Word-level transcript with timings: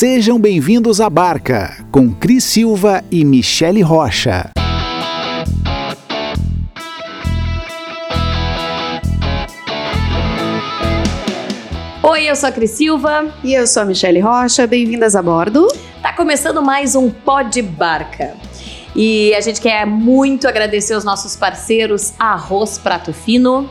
Sejam 0.00 0.40
bem-vindos 0.40 0.98
à 0.98 1.10
Barca, 1.10 1.76
com 1.92 2.10
Cris 2.10 2.42
Silva 2.42 3.04
e 3.10 3.22
Michele 3.22 3.82
Rocha. 3.82 4.48
Oi, 12.02 12.22
eu 12.22 12.34
sou 12.34 12.48
a 12.48 12.52
Cris 12.52 12.70
Silva. 12.70 13.30
E 13.44 13.52
eu 13.52 13.66
sou 13.66 13.82
a 13.82 13.84
Michele 13.84 14.20
Rocha. 14.20 14.66
Bem-vindas 14.66 15.14
a 15.14 15.20
bordo. 15.20 15.68
Tá 16.00 16.14
começando 16.14 16.62
mais 16.62 16.94
um 16.94 17.10
Pod 17.10 17.60
Barca. 17.60 18.34
E 18.96 19.34
a 19.34 19.42
gente 19.42 19.60
quer 19.60 19.84
muito 19.84 20.48
agradecer 20.48 20.94
os 20.94 21.04
nossos 21.04 21.36
parceiros 21.36 22.14
Arroz 22.18 22.78
Prato 22.78 23.12
Fino. 23.12 23.68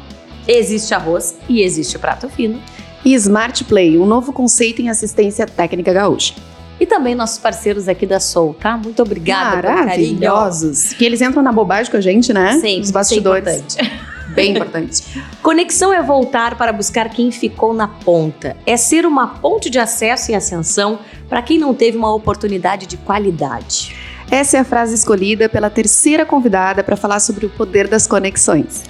Existe 0.48 0.94
arroz 0.94 1.40
e 1.50 1.64
existe 1.64 1.98
prato 1.98 2.30
fino. 2.30 2.62
E 3.04 3.14
Smart 3.16 3.64
Play, 3.64 3.98
um 3.98 4.06
novo 4.06 4.34
conceito 4.34 4.82
em 4.82 4.90
assistência 4.90 5.46
técnica 5.46 5.94
gaúcha. 5.94 6.34
E 6.80 6.86
também 6.86 7.14
nossos 7.14 7.38
parceiros 7.38 7.88
aqui 7.90 8.06
da 8.06 8.20
Soul, 8.20 8.54
tá? 8.54 8.78
Muito 8.78 9.02
obrigada 9.02 9.70
Maravilhosos. 9.70 10.94
Que 10.94 11.04
eles 11.04 11.22
entram 11.22 11.44
na 11.44 11.52
bobagem 11.52 11.92
com 11.92 11.98
a 11.98 12.02
gente, 12.02 12.32
né? 12.32 12.58
Sim, 12.60 12.80
Os 12.80 12.92
bastidores. 12.92 13.48
É 13.48 13.58
importante. 13.58 14.10
Bem 14.34 14.52
importante. 14.52 15.04
Conexão 15.42 15.92
é 15.92 16.02
voltar 16.02 16.56
para 16.56 16.72
buscar 16.72 17.10
quem 17.10 17.32
ficou 17.32 17.74
na 17.74 17.88
ponta. 17.88 18.56
É 18.66 18.78
ser 18.78 19.06
uma 19.06 19.28
ponte 19.28 19.70
de 19.70 19.80
acesso 19.80 20.32
e 20.32 20.36
ascensão 20.36 21.00
para 21.28 21.42
quem 21.42 21.58
não 21.58 21.74
teve 21.74 21.98
uma 21.98 22.14
oportunidade 22.14 22.86
de 22.86 22.96
qualidade. 22.96 23.96
Essa 24.32 24.58
é 24.58 24.60
a 24.60 24.64
frase 24.64 24.94
escolhida 24.94 25.50
pela 25.50 25.70
terceira 25.70 26.26
convidada 26.26 26.84
para 26.84 26.96
falar 26.96 27.20
sobre 27.20 27.48
o 27.48 27.50
poder 27.50 27.88
das 27.88 28.06
conexões. 28.06 28.84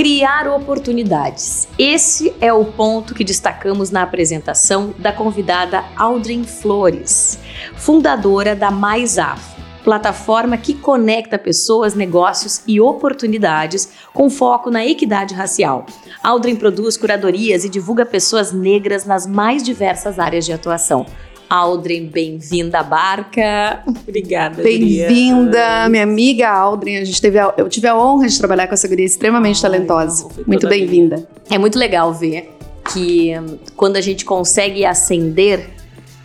Criar 0.00 0.48
oportunidades. 0.48 1.68
Esse 1.78 2.34
é 2.40 2.50
o 2.50 2.64
ponto 2.64 3.14
que 3.14 3.22
destacamos 3.22 3.90
na 3.90 4.02
apresentação 4.02 4.94
da 4.96 5.12
convidada 5.12 5.84
Aldrin 5.94 6.42
Flores, 6.42 7.38
fundadora 7.76 8.56
da 8.56 8.70
Mais 8.70 9.18
Afro, 9.18 9.62
plataforma 9.84 10.56
que 10.56 10.72
conecta 10.72 11.38
pessoas, 11.38 11.94
negócios 11.94 12.62
e 12.66 12.80
oportunidades 12.80 13.92
com 14.14 14.30
foco 14.30 14.70
na 14.70 14.86
equidade 14.86 15.34
racial. 15.34 15.84
Aldrin 16.22 16.56
produz 16.56 16.96
curadorias 16.96 17.66
e 17.66 17.68
divulga 17.68 18.06
pessoas 18.06 18.52
negras 18.52 19.04
nas 19.04 19.26
mais 19.26 19.62
diversas 19.62 20.18
áreas 20.18 20.46
de 20.46 20.52
atuação. 20.54 21.04
Aldrin, 21.50 22.06
bem-vinda 22.06 22.78
à 22.78 22.82
barca. 22.84 23.82
Obrigada, 23.84 24.62
Bem-vinda, 24.62 25.88
minha 25.88 26.04
amiga 26.04 26.48
Aldrin. 26.48 26.98
A 26.98 27.04
gente 27.04 27.20
teve 27.20 27.40
a, 27.40 27.52
eu 27.56 27.68
tive 27.68 27.88
a 27.88 27.98
honra 27.98 28.28
de 28.28 28.38
trabalhar 28.38 28.68
com 28.68 28.74
essa 28.74 28.86
guria 28.86 29.04
extremamente 29.04 29.56
Ai, 29.56 29.62
talentosa. 29.62 30.28
Não, 30.28 30.44
muito 30.46 30.68
bem-vinda. 30.68 31.28
É 31.50 31.58
muito 31.58 31.76
legal 31.76 32.14
ver 32.14 32.56
que 32.92 33.36
hum, 33.36 33.58
quando 33.74 33.96
a 33.96 34.00
gente 34.00 34.24
consegue 34.24 34.84
ascender, 34.84 35.70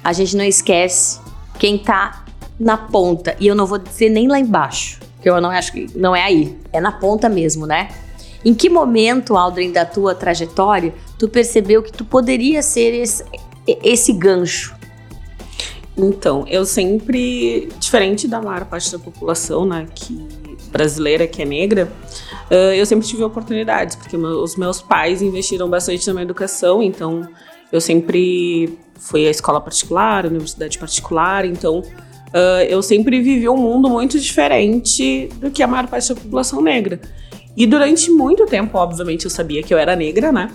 a 0.03 0.13
gente 0.13 0.37
não 0.37 0.45
esquece 0.45 1.19
quem 1.57 1.79
tá 1.79 2.23
na 2.59 2.77
ponta. 2.77 3.35
E 3.39 3.47
eu 3.47 3.55
não 3.55 3.65
vou 3.65 3.79
dizer 3.79 4.09
nem 4.09 4.27
lá 4.27 4.39
embaixo, 4.39 4.99
que 5.23 5.27
eu 5.27 5.41
não 5.41 5.49
acho 5.49 5.71
que 5.71 5.87
não 5.95 6.15
é 6.15 6.21
aí. 6.21 6.55
É 6.71 6.79
na 6.79 6.91
ponta 6.91 7.27
mesmo, 7.27 7.65
né? 7.65 7.89
Em 8.45 8.53
que 8.53 8.69
momento, 8.69 9.35
Aldrin, 9.35 9.71
da 9.71 9.85
tua 9.85 10.13
trajetória, 10.13 10.93
tu 11.17 11.27
percebeu 11.27 11.81
que 11.81 11.91
tu 11.91 12.05
poderia 12.05 12.61
ser 12.61 12.93
esse, 12.93 13.25
esse 13.65 14.13
gancho 14.13 14.75
então, 15.97 16.45
eu 16.47 16.65
sempre, 16.65 17.69
diferente 17.79 18.27
da 18.27 18.41
maior 18.41 18.65
parte 18.65 18.91
da 18.91 18.99
população, 18.99 19.65
né, 19.65 19.87
que 19.95 20.27
brasileira 20.71 21.25
que 21.25 21.41
é 21.41 21.45
negra, 21.45 21.91
uh, 22.51 22.73
eu 22.73 22.85
sempre 22.85 23.07
tive 23.07 23.23
oportunidades, 23.23 23.95
porque 23.95 24.17
os 24.17 24.57
meus 24.57 24.81
pais 24.81 25.21
investiram 25.21 25.69
bastante 25.69 26.05
na 26.07 26.13
minha 26.13 26.23
educação, 26.23 26.83
então 26.83 27.27
eu 27.71 27.79
sempre 27.79 28.77
fui 28.99 29.25
à 29.25 29.29
escola 29.29 29.61
particular, 29.61 30.25
à 30.25 30.27
universidade 30.27 30.77
particular, 30.77 31.45
então 31.45 31.79
uh, 31.79 32.63
eu 32.67 32.81
sempre 32.81 33.21
vivi 33.21 33.47
um 33.47 33.57
mundo 33.57 33.89
muito 33.89 34.19
diferente 34.19 35.29
do 35.35 35.49
que 35.49 35.63
a 35.63 35.67
maior 35.67 35.87
parte 35.87 36.09
da 36.13 36.19
população 36.19 36.61
negra. 36.61 36.99
E 37.55 37.65
durante 37.65 38.11
muito 38.11 38.45
tempo, 38.45 38.77
obviamente, 38.77 39.23
eu 39.23 39.31
sabia 39.31 39.63
que 39.63 39.73
eu 39.73 39.77
era 39.77 39.95
negra, 39.95 40.29
né? 40.29 40.51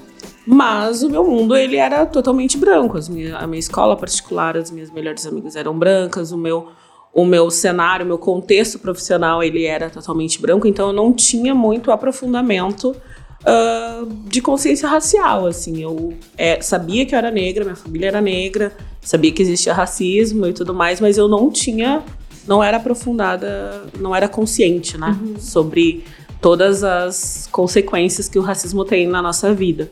Mas 0.47 1.03
o 1.03 1.11
meu 1.11 1.25
mundo, 1.25 1.57
ele 1.57 1.77
era 1.77 2.07
totalmente 2.07 2.57
branco. 2.57 2.99
Minha, 3.11 3.37
a 3.37 3.47
minha 3.47 3.61
escola 3.61 3.97
particular, 3.97 4.57
as 4.57 4.71
minhas 4.71 4.91
melhores 4.91 5.27
amigas 5.27 5.55
eram 5.55 5.79
brancas, 5.79 6.33
o 6.33 6.37
meu, 6.37 6.69
o 7.15 7.25
meu 7.25 7.51
cenário, 7.51 8.05
o 8.05 8.09
meu 8.09 8.19
contexto 8.19 8.79
profissional, 8.79 9.43
ele 9.43 9.65
era 9.65 9.91
totalmente 9.91 10.41
branco. 10.41 10.67
Então, 10.67 10.89
eu 10.89 10.93
não 10.93 11.13
tinha 11.13 11.55
muito 11.55 11.93
aprofundamento 11.93 12.97
uh, 13.43 14.07
de 14.27 14.41
consciência 14.41 14.89
racial, 14.89 15.47
assim. 15.47 15.83
Eu 15.83 16.15
é, 16.37 16.61
sabia 16.61 17.05
que 17.05 17.15
eu 17.15 17.19
era 17.19 17.31
negra, 17.31 17.65
minha 17.65 17.77
família 17.77 18.09
era 18.09 18.21
negra, 18.21 18.73
sabia 19.01 19.31
que 19.31 19.43
existia 19.43 19.75
racismo 19.75 20.47
e 20.47 20.53
tudo 20.53 20.75
mais, 20.75 21.01
mas 21.01 21.19
eu 21.19 21.29
não 21.29 21.51
tinha... 21.51 22.03
Não 22.49 22.65
era 22.65 22.79
aprofundada, 22.79 23.85
não 23.99 24.17
era 24.17 24.27
consciente, 24.27 24.97
né? 24.99 25.17
Uhum. 25.23 25.39
Sobre 25.39 26.03
todas 26.41 26.83
as 26.83 27.47
consequências 27.53 28.29
que 28.29 28.39
o 28.39 28.43
racismo 28.43 28.83
tem 28.85 29.07
na 29.07 29.21
nossa 29.21 29.53
vida. 29.53 29.91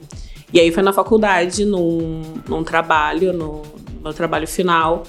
E 0.53 0.59
aí 0.59 0.73
foi 0.73 0.83
na 0.83 0.93
faculdade, 0.93 1.65
num, 1.65 2.23
num 2.49 2.65
trabalho, 2.65 3.33
no 3.33 3.63
meu 4.03 4.15
trabalho 4.15 4.47
final, 4.47 5.03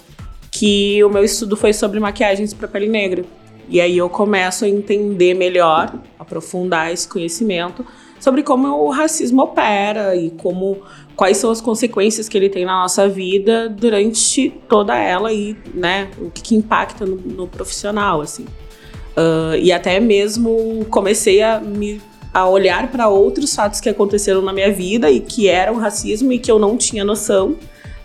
que 0.52 1.04
o 1.04 1.10
meu 1.10 1.24
estudo 1.24 1.56
foi 1.56 1.72
sobre 1.72 2.00
maquiagens 2.00 2.54
para 2.54 2.68
pele 2.68 2.88
negra. 2.88 3.24
E 3.70 3.80
aí 3.80 3.98
eu 3.98 4.10
começo 4.10 4.66
a 4.66 4.70
entender 4.70 5.34
melhor, 5.36 5.94
aprofundar 6.18 6.92
esse 6.92 7.08
conhecimento 7.08 7.86
sobre 8.20 8.44
como 8.44 8.68
o 8.68 8.90
racismo 8.90 9.44
opera 9.44 10.16
e 10.16 10.32
como 10.32 10.82
quais 11.16 11.38
são 11.38 11.52
as 11.52 11.62
consequências 11.62 12.28
que 12.28 12.38
ele 12.38 12.50
tem 12.50 12.66
na 12.66 12.82
nossa 12.82 13.08
vida 13.08 13.70
durante 13.70 14.50
toda 14.68 14.98
ela 14.98 15.32
e 15.32 15.56
né, 15.74 16.10
o 16.20 16.30
que, 16.30 16.42
que 16.42 16.56
impacta 16.56 17.06
no, 17.06 17.16
no, 17.16 17.48
profissional 17.48 18.22
assim. 18.22 18.46
Uh, 19.16 19.56
e 19.62 19.72
até 19.72 20.00
mesmo 20.00 20.86
comecei 20.90 21.42
a 21.42 21.60
me 21.60 22.02
a 22.34 22.48
olhar 22.48 22.92
para 22.92 23.08
outros 23.08 23.56
fatos 23.56 23.80
que 23.80 23.90
aconteceram 23.90 24.42
na 24.42 24.54
minha 24.54 24.72
vida 24.72 25.10
e 25.10 25.20
que 25.20 25.48
eram 25.48 25.76
racismo 25.76 26.32
e 26.32 26.40
que 26.40 26.52
eu 26.52 26.60
não 26.60 26.78
tinha 26.78 27.04
noção, 27.04 27.56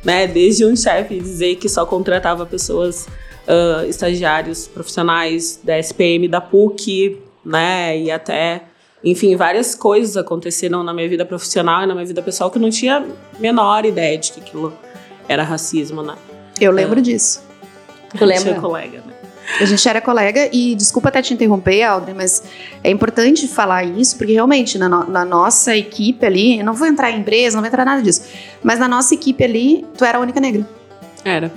né? 0.03 0.27
Desde 0.27 0.65
um 0.65 0.75
chefe 0.75 1.19
dizer 1.19 1.57
que 1.57 1.69
só 1.69 1.85
contratava 1.85 2.47
pessoas, 2.47 3.07
uh, 3.47 3.85
estagiários 3.89 4.67
profissionais 4.67 5.61
da 5.63 5.79
SPM, 5.79 6.27
da 6.29 6.41
PUC, 6.41 7.19
né? 7.45 7.99
E 7.99 8.11
até, 8.11 8.63
enfim, 9.03 9.37
várias 9.37 9.75
coisas 9.75 10.17
aconteceram 10.17 10.83
na 10.83 10.95
minha 10.95 11.09
vida 11.09 11.25
profissional 11.27 11.83
e 11.83 11.87
na 11.87 11.95
minha 11.95 12.07
vida 12.07 12.23
pessoal 12.23 12.51
que 12.51 12.57
eu 12.57 12.63
não 12.63 12.71
tinha 12.71 13.07
menor 13.39 13.85
ideia 13.85 14.17
de 14.17 14.33
que 14.33 14.41
aquilo 14.41 14.73
era 15.29 15.43
racismo, 15.43 16.03
né? 16.03 16.15
Eu 16.61 16.73
lembro 16.73 17.01
uh, 17.01 17.03
disso. 17.03 17.43
Tu 18.17 18.25
lembra? 18.25 18.55
colega, 18.61 19.03
né? 19.07 19.24
A 19.61 19.65
gente 19.65 19.87
era 19.89 20.01
colega 20.01 20.49
e 20.53 20.75
desculpa 20.75 21.09
até 21.09 21.21
te 21.21 21.35
interromper, 21.35 21.83
Aldrin, 21.83 22.15
mas 22.15 22.43
é 22.83 22.91
importante 22.91 23.47
falar 23.47 23.85
isso, 23.85 24.17
porque 24.17 24.33
realmente 24.33 24.79
na, 24.79 24.89
no, 24.89 25.05
na, 25.05 25.25
nossa 25.25 25.77
equipe 25.77 26.25
ali, 26.25 26.59
eu 26.59 26.65
não 26.65 26.75
vou 26.75 26.87
entrar 26.87 27.11
em 27.11 27.21
empresa, 27.21 27.57
não 27.57 27.63
vou 27.63 27.69
entrar 27.69 27.85
nada 27.85 28.03
disso, 28.03 28.23
mas 28.63 28.79
na 28.79 28.89
nossa 28.89 29.15
equipe 29.15 29.45
ali, 29.45 29.87
tu 29.97 30.05
era 30.05 30.19
a 30.19 30.21
única 30.21 30.41
negra. 30.41 30.67
Era. 31.25 31.53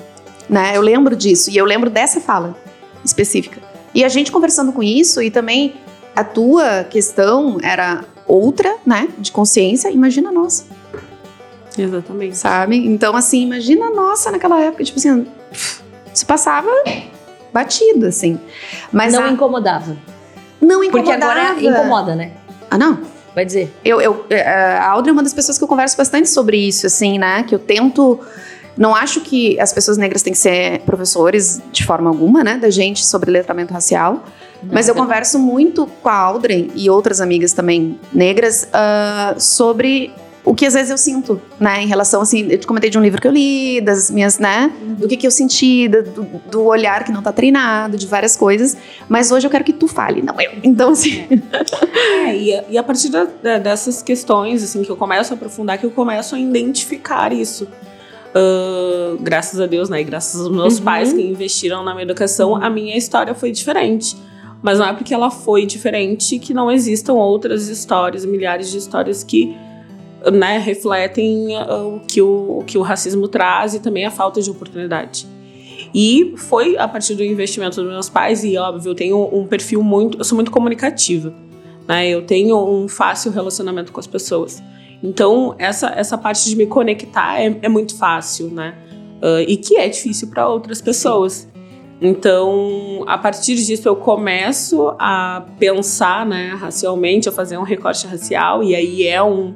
Né? 0.50 0.76
Eu 0.76 0.82
lembro 0.82 1.16
disso 1.16 1.50
e 1.50 1.58
eu 1.58 1.66
lembro 1.66 1.90
dessa 1.90 2.20
fala 2.20 2.56
específica. 3.04 3.62
E 3.94 4.04
a 4.04 4.10
gente 4.10 4.32
conversando 4.32 4.72
com 4.72 4.84
isso 4.84 5.22
e 5.22 5.32
também 5.32 5.76
a 6.16 6.24
tua 6.24 6.84
questão 6.84 7.58
era 7.64 8.04
outra, 8.28 8.76
né, 8.86 9.08
de 9.18 9.32
consciência, 9.32 9.90
imagina 9.90 10.30
a 10.30 10.32
nossa. 10.32 10.66
Exatamente. 11.78 12.36
Sabe? 12.36 12.76
Então, 12.76 13.16
assim, 13.16 13.44
imagina 13.44 13.86
a 13.86 13.92
nossa 13.92 14.32
naquela 14.32 14.60
época, 14.60 14.84
tipo 14.84 14.98
assim, 14.98 15.28
se 16.14 16.26
passava 16.26 16.70
batido, 17.58 18.06
assim. 18.06 18.40
Mas 18.92 19.14
não 19.14 19.24
a... 19.24 19.30
incomodava. 19.30 19.98
Não 20.62 20.84
incomodava. 20.84 21.36
Porque 21.36 21.64
agora 21.64 21.82
incomoda, 21.82 22.16
né? 22.16 22.32
Ah, 22.70 22.78
não? 22.78 23.00
Vai 23.34 23.46
dizer. 23.46 23.74
Eu, 23.84 24.00
eu, 24.00 24.26
é, 24.30 24.42
a 24.78 24.90
Audrey 24.92 25.10
é 25.10 25.14
uma 25.14 25.24
das 25.24 25.34
pessoas 25.34 25.58
que 25.58 25.64
eu 25.64 25.68
converso 25.68 25.98
bastante 25.98 26.30
sobre 26.30 26.58
isso, 26.58 26.86
assim, 26.86 27.18
né? 27.18 27.44
Que 27.44 27.56
eu 27.56 27.60
tento. 27.60 28.20
Não 28.76 28.96
acho 28.96 29.22
que 29.22 29.60
as 29.60 29.74
pessoas 29.74 29.98
negras 29.98 30.22
têm 30.22 30.34
que 30.34 30.40
ser 30.40 30.82
professores 30.82 31.62
de 31.72 31.84
forma 31.84 32.10
alguma, 32.10 32.44
né? 32.44 32.58
Da 32.58 32.70
gente 32.70 33.04
sobre 33.04 33.32
letramento 33.32 33.74
racial. 33.74 34.24
Não, 34.62 34.74
mas 34.74 34.88
eu 34.88 34.96
não. 34.96 35.04
converso 35.04 35.40
muito 35.40 35.88
com 36.02 36.10
a 36.10 36.16
Audrey 36.16 36.72
e 36.76 36.90
outras 36.90 37.22
amigas 37.22 37.54
também 37.54 38.00
negras 38.14 38.68
uh, 38.68 39.40
sobre 39.40 40.12
o 40.48 40.56
que 40.56 40.66
às 40.66 40.74
vezes 40.74 40.90
eu 40.90 40.98
sinto, 40.98 41.42
né? 41.60 41.84
Em 41.84 41.88
relação, 41.88 42.22
assim, 42.22 42.48
eu 42.50 42.58
te 42.58 42.66
comentei 42.66 42.90
de 42.90 42.98
um 42.98 43.02
livro 43.02 43.22
que 43.22 43.28
eu 43.28 43.32
li, 43.34 43.82
das 43.82 44.10
minhas, 44.10 44.40
né? 44.40 44.72
Do 44.98 45.06
que, 45.06 45.18
que 45.18 45.28
eu 45.28 45.32
senti, 45.32 45.90
do, 45.90 46.24
do 46.50 46.64
olhar 46.64 47.04
que 47.04 47.12
não 47.12 47.22
tá 47.22 47.34
treinado, 47.34 47.98
de 47.98 48.08
várias 48.08 48.38
coisas. 48.38 48.78
Mas 49.10 49.30
hoje 49.30 49.46
eu 49.46 49.52
quero 49.52 49.66
que 49.66 49.74
tu 49.74 49.90
fale, 49.90 50.22
não 50.22 50.40
eu. 50.40 50.52
Então, 50.64 50.92
assim. 50.92 51.28
É, 52.26 52.36
e, 52.36 52.54
a, 52.54 52.64
e 52.70 52.78
a 52.78 52.84
partir 52.84 53.10
da, 53.10 53.26
da, 53.26 53.58
dessas 53.58 54.02
questões, 54.02 54.64
assim, 54.64 54.84
que 54.84 54.90
eu 54.90 54.96
começo 54.96 55.34
a 55.34 55.36
aprofundar, 55.36 55.78
que 55.78 55.86
eu 55.86 55.92
começo 55.92 56.36
a 56.36 56.40
identificar 56.40 57.34
isso. 57.34 57.68
Uh, 58.30 59.18
graças 59.20 59.60
a 59.60 59.66
Deus, 59.66 59.90
né? 59.90 60.02
E 60.02 60.04
graças 60.04 60.40
aos 60.40 60.52
meus 60.52 60.78
uhum. 60.78 60.86
pais 60.86 61.12
que 61.12 61.22
investiram 61.22 61.84
na 61.84 61.94
minha 61.94 62.04
educação, 62.04 62.52
uhum. 62.52 62.64
a 62.64 62.70
minha 62.70 62.98
história 62.98 63.34
foi 63.34 63.52
diferente. 63.52 64.16
Mas 64.62 64.80
não 64.80 64.88
é 64.88 64.94
porque 64.94 65.14
ela 65.14 65.30
foi 65.30 65.66
diferente 65.66 66.40
que 66.40 66.54
não 66.54 66.72
existam 66.72 67.14
outras 67.14 67.68
histórias, 67.68 68.26
milhares 68.26 68.70
de 68.72 68.78
histórias 68.78 69.24
que 69.24 69.56
né, 70.32 70.58
refletem 70.58 71.56
uh, 71.58 71.96
o, 71.96 72.00
que 72.08 72.22
o, 72.22 72.60
o 72.60 72.64
que 72.66 72.78
o 72.78 72.82
racismo 72.82 73.28
traz 73.28 73.74
e 73.74 73.80
também 73.80 74.06
a 74.06 74.12
falta 74.12 74.42
de 74.42 74.50
oportunidade. 74.50 75.28
E 75.94 76.34
foi 76.38 76.78
a 76.78 76.88
partir 76.88 77.16
do 77.16 77.24
investimento 77.24 77.82
dos 77.82 77.92
meus 77.92 78.10
pais, 78.10 78.44
e 78.44 78.58
óbvio, 78.58 78.92
eu 78.92 78.96
tenho 78.96 79.30
um 79.34 79.48
perfil 79.48 79.82
muito. 79.82 80.18
Eu 80.18 80.24
sou 80.24 80.36
muito 80.36 80.52
comunicativa, 80.52 81.34
né? 81.88 82.08
Eu 82.08 82.24
tenho 82.24 82.58
um 82.58 82.88
fácil 82.88 83.32
relacionamento 83.32 83.92
com 83.92 84.00
as 84.00 84.08
pessoas. 84.08 84.62
Então, 85.02 85.56
essa, 85.58 85.90
essa 85.90 86.18
parte 86.18 86.50
de 86.50 86.56
me 86.56 86.66
conectar 86.66 87.40
é, 87.40 87.58
é 87.62 87.70
muito 87.70 87.96
fácil, 87.98 88.50
né? 88.50 88.76
Uh, 89.22 89.42
e 89.48 89.58
que 89.58 89.78
é 89.78 89.88
difícil 89.88 90.28
para 90.30 90.48
outras 90.48 90.82
pessoas. 90.82 91.48
Então, 92.00 93.04
a 93.08 93.18
partir 93.18 93.56
disso, 93.56 93.88
eu 93.88 93.96
começo 93.96 94.94
a 95.00 95.46
pensar 95.58 96.26
né, 96.28 96.50
racialmente, 96.50 97.28
a 97.28 97.32
fazer 97.32 97.58
um 97.58 97.64
recorte 97.64 98.06
racial, 98.06 98.64
e 98.64 98.76
aí 98.76 99.08
é 99.08 99.22
um, 99.24 99.56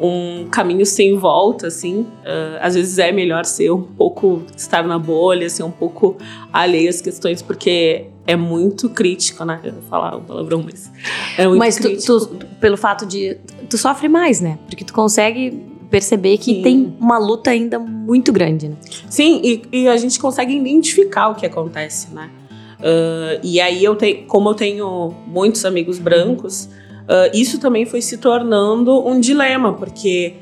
um 0.00 0.48
caminho 0.50 0.86
sem 0.86 1.16
volta, 1.16 1.66
assim. 1.66 2.00
Uh, 2.00 2.58
às 2.60 2.74
vezes 2.74 2.98
é 2.98 3.12
melhor 3.12 3.44
ser 3.44 3.70
um 3.70 3.82
pouco, 3.82 4.42
estar 4.56 4.82
na 4.82 4.98
bolha, 4.98 5.48
ser 5.50 5.62
um 5.62 5.70
pouco 5.70 6.16
alheio 6.50 6.88
às 6.88 7.02
questões, 7.02 7.42
porque 7.42 8.06
é 8.26 8.34
muito 8.34 8.88
crítico, 8.88 9.44
né? 9.44 9.60
Eu 9.62 9.72
vou 9.72 9.82
falar 9.82 10.16
um 10.16 10.22
palavrão, 10.22 10.62
mas 10.64 10.90
é 11.36 11.46
muito 11.46 11.58
mas 11.58 11.78
crítico. 11.78 12.18
tu, 12.18 12.26
tu, 12.26 12.46
pelo 12.60 12.78
fato 12.78 13.04
de... 13.04 13.36
Tu 13.68 13.76
sofre 13.76 14.08
mais, 14.08 14.40
né? 14.40 14.58
Porque 14.68 14.84
tu 14.84 14.94
consegue 14.94 15.62
perceber 15.90 16.38
que 16.38 16.54
Sim. 16.54 16.62
tem 16.62 16.96
uma 16.98 17.18
luta 17.18 17.50
ainda 17.50 17.78
muito 17.78 18.32
grande, 18.32 18.68
né? 18.68 18.76
Sim, 19.08 19.40
e, 19.44 19.62
e 19.70 19.88
a 19.88 19.96
gente 19.96 20.18
consegue 20.18 20.56
identificar 20.56 21.28
o 21.28 21.34
que 21.34 21.44
acontece, 21.44 22.14
né? 22.14 22.30
Uh, 22.78 23.40
e 23.42 23.60
aí 23.60 23.84
eu 23.84 23.94
tenho, 23.94 24.24
como 24.26 24.48
eu 24.48 24.54
tenho 24.54 25.14
muitos 25.26 25.64
amigos 25.66 25.98
brancos, 25.98 26.70
Uh, 27.10 27.34
isso 27.34 27.58
também 27.58 27.84
foi 27.84 28.00
se 28.00 28.18
tornando 28.18 29.04
um 29.04 29.18
dilema, 29.18 29.72
porque 29.72 30.36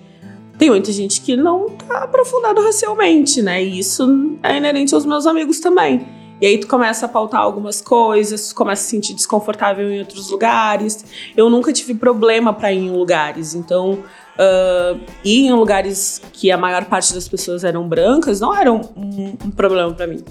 tem 0.59 0.69
muita 0.69 0.93
gente 0.93 1.23
que 1.23 1.35
não 1.35 1.70
tá 1.70 2.05
aprofundado 2.05 2.61
racialmente, 2.61 3.41
né? 3.41 3.65
E 3.65 3.79
isso 3.79 4.37
é 4.43 4.59
inerente 4.59 4.94
aos 4.94 5.06
meus 5.06 5.26
amigos 5.26 5.61
também. 5.61 6.06
E 6.41 6.47
aí 6.47 6.59
tu 6.59 6.67
começa 6.67 7.06
a 7.06 7.09
pautar 7.09 7.41
algumas 7.41 7.81
coisas, 7.81 8.50
tu 8.50 8.55
começa 8.55 8.82
a 8.82 8.85
se 8.85 8.91
sentir 8.91 9.15
desconfortável 9.15 9.91
em 9.91 10.00
outros 10.00 10.31
lugares. 10.31 11.05
Eu 11.37 11.49
nunca 11.49 11.73
tive 11.73 11.94
problema 11.94 12.53
para 12.53 12.73
ir 12.73 12.79
em 12.79 12.91
lugares, 12.91 13.55
então 13.55 13.93
uh, 13.93 15.00
ir 15.25 15.47
em 15.47 15.53
lugares 15.53 16.20
que 16.32 16.50
a 16.50 16.56
maior 16.56 16.85
parte 16.85 17.15
das 17.15 17.29
pessoas 17.29 17.65
eram 17.65 17.88
brancas 17.88 18.41
não 18.41 18.55
era 18.55 18.73
um, 18.73 18.81
um, 18.97 19.50
problema 19.50 19.93
para 19.93 20.06
mim. 20.06 20.23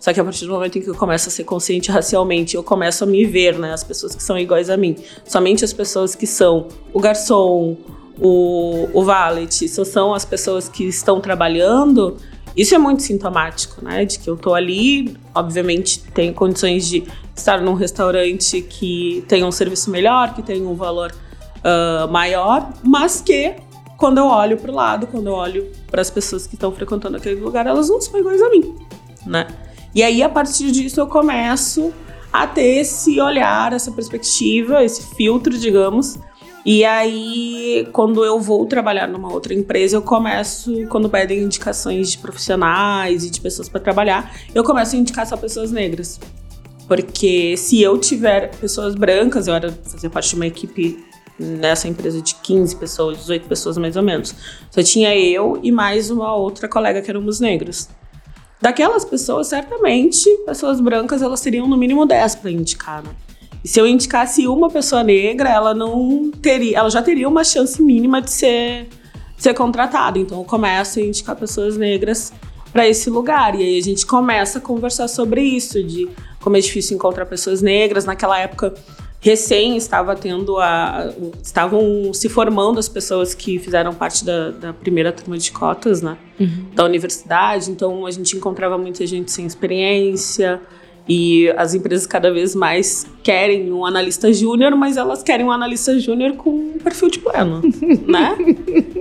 Só 0.00 0.14
que 0.14 0.18
a 0.18 0.24
partir 0.24 0.46
do 0.46 0.52
momento 0.52 0.78
em 0.78 0.82
que 0.82 0.88
eu 0.88 0.94
começo 0.94 1.28
a 1.28 1.30
ser 1.30 1.44
consciente 1.44 1.90
racialmente, 1.90 2.56
eu 2.56 2.64
começo 2.64 3.04
a 3.04 3.06
me 3.06 3.26
ver, 3.26 3.58
né? 3.58 3.74
As 3.74 3.84
pessoas 3.84 4.14
que 4.14 4.22
são 4.22 4.38
iguais 4.38 4.70
a 4.70 4.76
mim. 4.76 4.96
Somente 5.26 5.62
as 5.62 5.74
pessoas 5.74 6.14
que 6.14 6.26
são 6.26 6.68
o 6.92 6.98
garçom, 6.98 7.76
o, 8.18 8.88
o 8.94 9.04
valet, 9.04 9.68
só 9.68 9.84
são 9.84 10.14
as 10.14 10.24
pessoas 10.24 10.70
que 10.70 10.84
estão 10.84 11.20
trabalhando. 11.20 12.16
Isso 12.56 12.74
é 12.74 12.78
muito 12.78 13.02
sintomático, 13.02 13.84
né? 13.84 14.06
De 14.06 14.18
que 14.18 14.28
eu 14.28 14.38
tô 14.38 14.54
ali, 14.54 15.14
obviamente, 15.34 16.02
tenho 16.14 16.32
condições 16.32 16.88
de 16.88 17.04
estar 17.36 17.60
num 17.60 17.74
restaurante 17.74 18.62
que 18.62 19.22
tem 19.28 19.44
um 19.44 19.52
serviço 19.52 19.90
melhor, 19.90 20.34
que 20.34 20.42
tem 20.42 20.66
um 20.66 20.74
valor 20.74 21.12
uh, 21.58 22.10
maior, 22.10 22.72
mas 22.82 23.20
que 23.20 23.54
quando 23.98 24.16
eu 24.16 24.26
olho 24.26 24.56
para 24.56 24.70
o 24.70 24.74
lado, 24.74 25.06
quando 25.06 25.26
eu 25.26 25.34
olho 25.34 25.70
para 25.90 26.00
as 26.00 26.10
pessoas 26.10 26.46
que 26.46 26.54
estão 26.54 26.72
frequentando 26.72 27.18
aquele 27.18 27.38
lugar, 27.38 27.66
elas 27.66 27.90
não 27.90 28.00
são 28.00 28.18
iguais 28.18 28.40
a 28.40 28.48
mim, 28.48 28.74
né? 29.26 29.46
E 29.94 30.02
aí, 30.02 30.22
a 30.22 30.28
partir 30.28 30.70
disso, 30.70 31.00
eu 31.00 31.06
começo 31.06 31.92
a 32.32 32.46
ter 32.46 32.80
esse 32.80 33.20
olhar, 33.20 33.72
essa 33.72 33.90
perspectiva, 33.90 34.84
esse 34.84 35.14
filtro, 35.14 35.56
digamos. 35.58 36.18
E 36.64 36.84
aí, 36.84 37.88
quando 37.92 38.24
eu 38.24 38.38
vou 38.38 38.66
trabalhar 38.66 39.08
numa 39.08 39.32
outra 39.32 39.54
empresa, 39.54 39.96
eu 39.96 40.02
começo, 40.02 40.86
quando 40.88 41.08
pedem 41.08 41.40
indicações 41.40 42.12
de 42.12 42.18
profissionais 42.18 43.24
e 43.24 43.30
de 43.30 43.40
pessoas 43.40 43.68
para 43.68 43.80
trabalhar, 43.80 44.32
eu 44.54 44.62
começo 44.62 44.94
a 44.94 44.98
indicar 44.98 45.26
só 45.26 45.36
pessoas 45.36 45.72
negras. 45.72 46.20
Porque 46.86 47.56
se 47.56 47.80
eu 47.80 47.98
tiver 47.98 48.54
pessoas 48.56 48.94
brancas, 48.94 49.48
eu 49.48 49.54
era 49.54 49.72
fazer 49.72 50.10
parte 50.10 50.30
de 50.30 50.36
uma 50.36 50.46
equipe 50.46 51.04
nessa 51.38 51.88
empresa 51.88 52.20
de 52.20 52.34
15 52.34 52.76
pessoas, 52.76 53.18
18 53.18 53.48
pessoas 53.48 53.78
mais 53.78 53.96
ou 53.96 54.02
menos. 54.02 54.34
Só 54.70 54.82
tinha 54.82 55.16
eu 55.16 55.58
e 55.62 55.72
mais 55.72 56.10
uma 56.10 56.34
outra 56.34 56.68
colega 56.68 57.00
que 57.00 57.10
éramos 57.10 57.40
negros. 57.40 57.88
Daquelas 58.60 59.04
pessoas, 59.04 59.46
certamente, 59.46 60.28
pessoas 60.44 60.80
brancas, 60.80 61.22
elas 61.22 61.40
teriam 61.40 61.66
no 61.66 61.76
mínimo 61.76 62.04
10 62.04 62.34
para 62.36 62.50
indicar, 62.50 63.02
né? 63.02 63.10
E 63.64 63.68
se 63.68 63.78
eu 63.78 63.86
indicasse 63.86 64.46
uma 64.46 64.70
pessoa 64.70 65.02
negra, 65.02 65.48
ela 65.48 65.74
não 65.74 66.30
teria, 66.30 66.78
ela 66.78 66.90
já 66.90 67.02
teria 67.02 67.28
uma 67.28 67.44
chance 67.44 67.82
mínima 67.82 68.20
de 68.20 68.30
ser, 68.30 68.88
de 69.36 69.42
ser 69.42 69.54
contratada. 69.54 70.18
Então 70.18 70.38
eu 70.38 70.44
começo 70.44 70.98
a 70.98 71.02
indicar 71.02 71.36
pessoas 71.36 71.76
negras 71.76 72.32
para 72.72 72.88
esse 72.88 73.10
lugar. 73.10 73.54
E 73.54 73.62
aí 73.62 73.78
a 73.78 73.82
gente 73.82 74.06
começa 74.06 74.58
a 74.58 74.60
conversar 74.60 75.08
sobre 75.08 75.42
isso, 75.42 75.82
de 75.82 76.08
como 76.40 76.56
é 76.56 76.60
difícil 76.60 76.96
encontrar 76.96 77.26
pessoas 77.26 77.60
negras. 77.60 78.04
Naquela 78.04 78.38
época, 78.38 78.74
recém 79.20 79.76
estava 79.76 80.16
tendo 80.16 80.58
a. 80.58 81.12
estavam 81.42 82.12
se 82.14 82.28
formando 82.28 82.78
as 82.78 82.88
pessoas 82.88 83.34
que 83.34 83.58
fizeram 83.58 83.94
parte 83.94 84.24
da, 84.24 84.50
da 84.50 84.72
primeira 84.72 85.12
turma 85.12 85.36
de 85.36 85.52
cotas, 85.52 86.00
né? 86.00 86.16
Uhum. 86.38 86.66
Da 86.74 86.84
universidade. 86.84 87.70
Então 87.70 88.06
a 88.06 88.10
gente 88.10 88.36
encontrava 88.36 88.78
muita 88.78 89.06
gente 89.06 89.30
sem 89.30 89.46
experiência. 89.46 90.60
E 91.08 91.50
as 91.56 91.74
empresas 91.74 92.06
cada 92.06 92.32
vez 92.32 92.54
mais 92.54 93.04
querem 93.22 93.72
um 93.72 93.84
analista 93.84 94.32
júnior, 94.32 94.76
mas 94.76 94.96
elas 94.96 95.22
querem 95.22 95.44
um 95.44 95.50
analista 95.50 95.98
júnior 95.98 96.36
com 96.36 96.50
um 96.50 96.78
perfil 96.78 97.10
de 97.10 97.18
pleno, 97.18 97.62
né? 98.06 98.36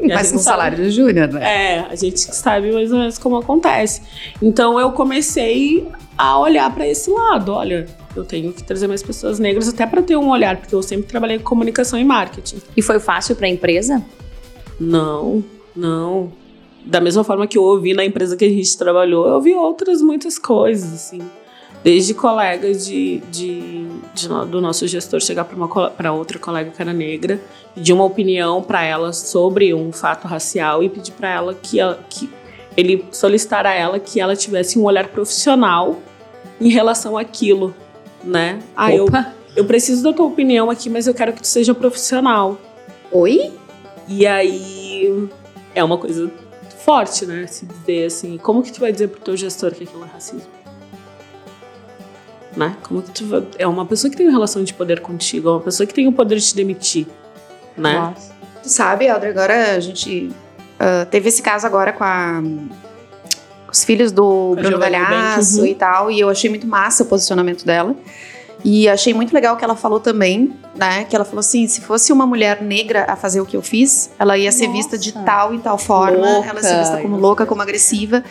mas 0.08 0.32
com 0.32 0.40
salário 0.40 0.78
de 0.78 0.90
júnior, 0.90 1.28
né? 1.28 1.44
É, 1.44 1.80
a 1.82 1.96
gente 1.96 2.20
sabe 2.20 2.72
mais 2.72 2.92
ou 2.92 2.98
menos 2.98 3.20
como 3.20 3.38
acontece. 3.38 4.02
Então 4.42 4.80
eu 4.80 4.92
comecei 4.94 5.88
a 6.18 6.40
olhar 6.40 6.74
para 6.74 6.88
esse 6.88 7.12
lado. 7.12 7.52
Olha, 7.52 7.86
eu 8.16 8.26
tenho 8.26 8.52
que 8.52 8.64
trazer 8.64 8.88
mais 8.88 9.04
pessoas 9.04 9.40
negras 9.40 9.68
até 9.68 9.86
para 9.86 10.02
ter 10.02 10.16
um 10.16 10.30
olhar, 10.30 10.58
porque 10.58 10.74
eu 10.74 10.82
sempre 10.82 11.08
trabalhei 11.08 11.38
com 11.38 11.44
comunicação 11.44 12.00
e 12.00 12.04
marketing. 12.04 12.58
E 12.76 12.82
foi 12.82 13.00
fácil 13.00 13.36
para 13.36 13.48
a 13.48 13.50
empresa? 13.50 14.04
Não, 14.80 15.44
não. 15.76 16.32
Da 16.86 17.00
mesma 17.00 17.24
forma 17.24 17.46
que 17.46 17.58
eu 17.58 17.64
ouvi 17.64 17.94
na 17.94 18.04
empresa 18.04 18.36
que 18.36 18.46
a 18.46 18.50
gente 18.50 18.78
trabalhou, 18.78 19.28
eu 19.28 19.36
ouvi 19.36 19.54
outras 19.54 20.02
muitas 20.02 20.40
coisas, 20.40 20.94
assim. 20.94 21.22
Desde 21.84 22.14
colegas 22.14 22.86
de, 22.86 23.20
de, 23.32 23.88
de 24.14 24.28
do 24.50 24.60
nosso 24.60 24.86
gestor 24.88 25.22
chegar 25.22 25.46
para 25.46 26.12
outra 26.12 26.38
colega 26.38 26.72
que 26.72 26.82
era 26.82 26.92
negra, 26.92 27.40
pedir 27.74 27.94
uma 27.94 28.04
opinião 28.04 28.62
para 28.62 28.84
ela 28.84 29.14
sobre 29.14 29.74
um 29.74 29.92
fato 29.92 30.28
racial 30.28 30.84
e 30.84 30.90
pedir 30.90 31.12
para 31.12 31.30
ela 31.30 31.54
que, 31.54 31.80
ela, 31.80 32.04
que 32.10 32.30
ele 32.76 33.06
solicitar 33.12 33.66
a 33.66 33.74
ela 33.74 33.98
que 33.98 34.20
ela 34.20 34.36
tivesse 34.36 34.78
um 34.78 34.84
olhar 34.84 35.08
profissional 35.08 35.98
em 36.60 36.70
relação 36.70 37.18
àquilo 37.18 37.74
né? 38.24 38.60
Ah, 38.76 38.94
eu, 38.94 39.08
eu 39.56 39.66
preciso 39.66 40.04
da 40.04 40.14
tua 40.14 40.26
opinião 40.26 40.70
aqui, 40.70 40.90
mas 40.90 41.08
eu 41.08 41.14
quero 41.14 41.34
que 41.34 41.42
tu 41.42 41.48
seja 41.48 41.74
profissional. 41.74 42.58
Oi? 43.12 43.52
E 44.08 44.26
aí 44.26 45.30
é 45.76 45.84
uma 45.84 45.98
coisa 45.98 46.32
forte, 46.80 47.26
né? 47.26 47.46
Se 47.48 47.66
dizer 47.66 48.06
assim, 48.06 48.38
como 48.38 48.64
que 48.64 48.72
tu 48.72 48.80
vai 48.80 48.92
dizer 48.92 49.10
pro 49.10 49.22
teu 49.22 49.38
gestor 49.38 49.72
que 49.72 49.84
aquilo 49.84 50.04
é 50.04 50.08
racismo? 50.08 50.50
Né? 52.56 52.76
Como 52.84 53.02
que 53.02 53.12
tu 53.12 53.26
vai... 53.26 53.44
É 53.58 53.68
uma 53.68 53.86
pessoa 53.86 54.10
que 54.10 54.18
tem 54.18 54.26
uma 54.26 54.32
relação 54.34 54.64
de 54.64 54.74
poder 54.74 55.00
contigo, 55.00 55.50
é 55.50 55.52
uma 55.52 55.62
pessoa 55.62 55.86
que 55.86 55.94
tem 55.94 56.08
o 56.08 56.12
poder 56.12 56.38
de 56.38 56.46
te 56.48 56.56
demitir, 56.56 57.06
né? 57.78 57.94
Nossa. 57.94 58.34
Tu 58.64 58.70
sabe, 58.70 59.08
Alder, 59.08 59.30
agora 59.30 59.76
a 59.76 59.80
gente 59.80 60.32
uh, 60.76 61.06
teve 61.10 61.30
esse 61.30 61.42
caso 61.42 61.66
agora 61.66 61.94
com 61.94 62.04
a 62.04 62.42
os 63.72 63.84
filhos 63.84 64.12
do 64.12 64.56
Bruno 64.56 64.78
Galhaço 64.78 65.62
uhum. 65.62 65.66
e 65.66 65.76
tal, 65.76 66.12
e 66.12 66.20
eu 66.20 66.30
achei 66.30 66.50
muito 66.50 66.68
massa 66.68 67.04
o 67.04 67.06
posicionamento 67.06 67.66
dela. 67.66 67.96
E 68.64 68.90
achei 68.90 69.14
muito 69.14 69.34
legal 69.34 69.56
o 69.56 69.58
que 69.58 69.64
ela 69.64 69.76
falou 69.76 70.00
também, 70.00 70.54
né? 70.76 71.06
Que 71.06 71.16
ela 71.16 71.24
falou 71.24 71.40
assim: 71.40 71.66
se 71.68 71.82
fosse 71.82 72.12
uma 72.12 72.26
mulher 72.26 72.62
negra 72.62 73.06
a 73.08 73.16
fazer 73.16 73.40
o 73.40 73.46
que 73.46 73.56
eu 73.56 73.62
fiz, 73.62 74.10
ela 74.20 74.38
ia 74.38 74.52
ser 74.52 74.68
Nossa. 74.68 74.78
vista 74.78 74.98
de 74.98 75.14
tal 75.14 75.54
e 75.54 75.60
tal 75.60 75.78
forma, 75.78 76.18
louca. 76.18 76.50
ela 76.50 76.60
ia 76.60 76.64
ser 76.64 76.80
vista 76.80 76.98
como 77.02 77.18
louca, 77.18 77.46
como 77.46 77.62
agressiva. 77.62 78.24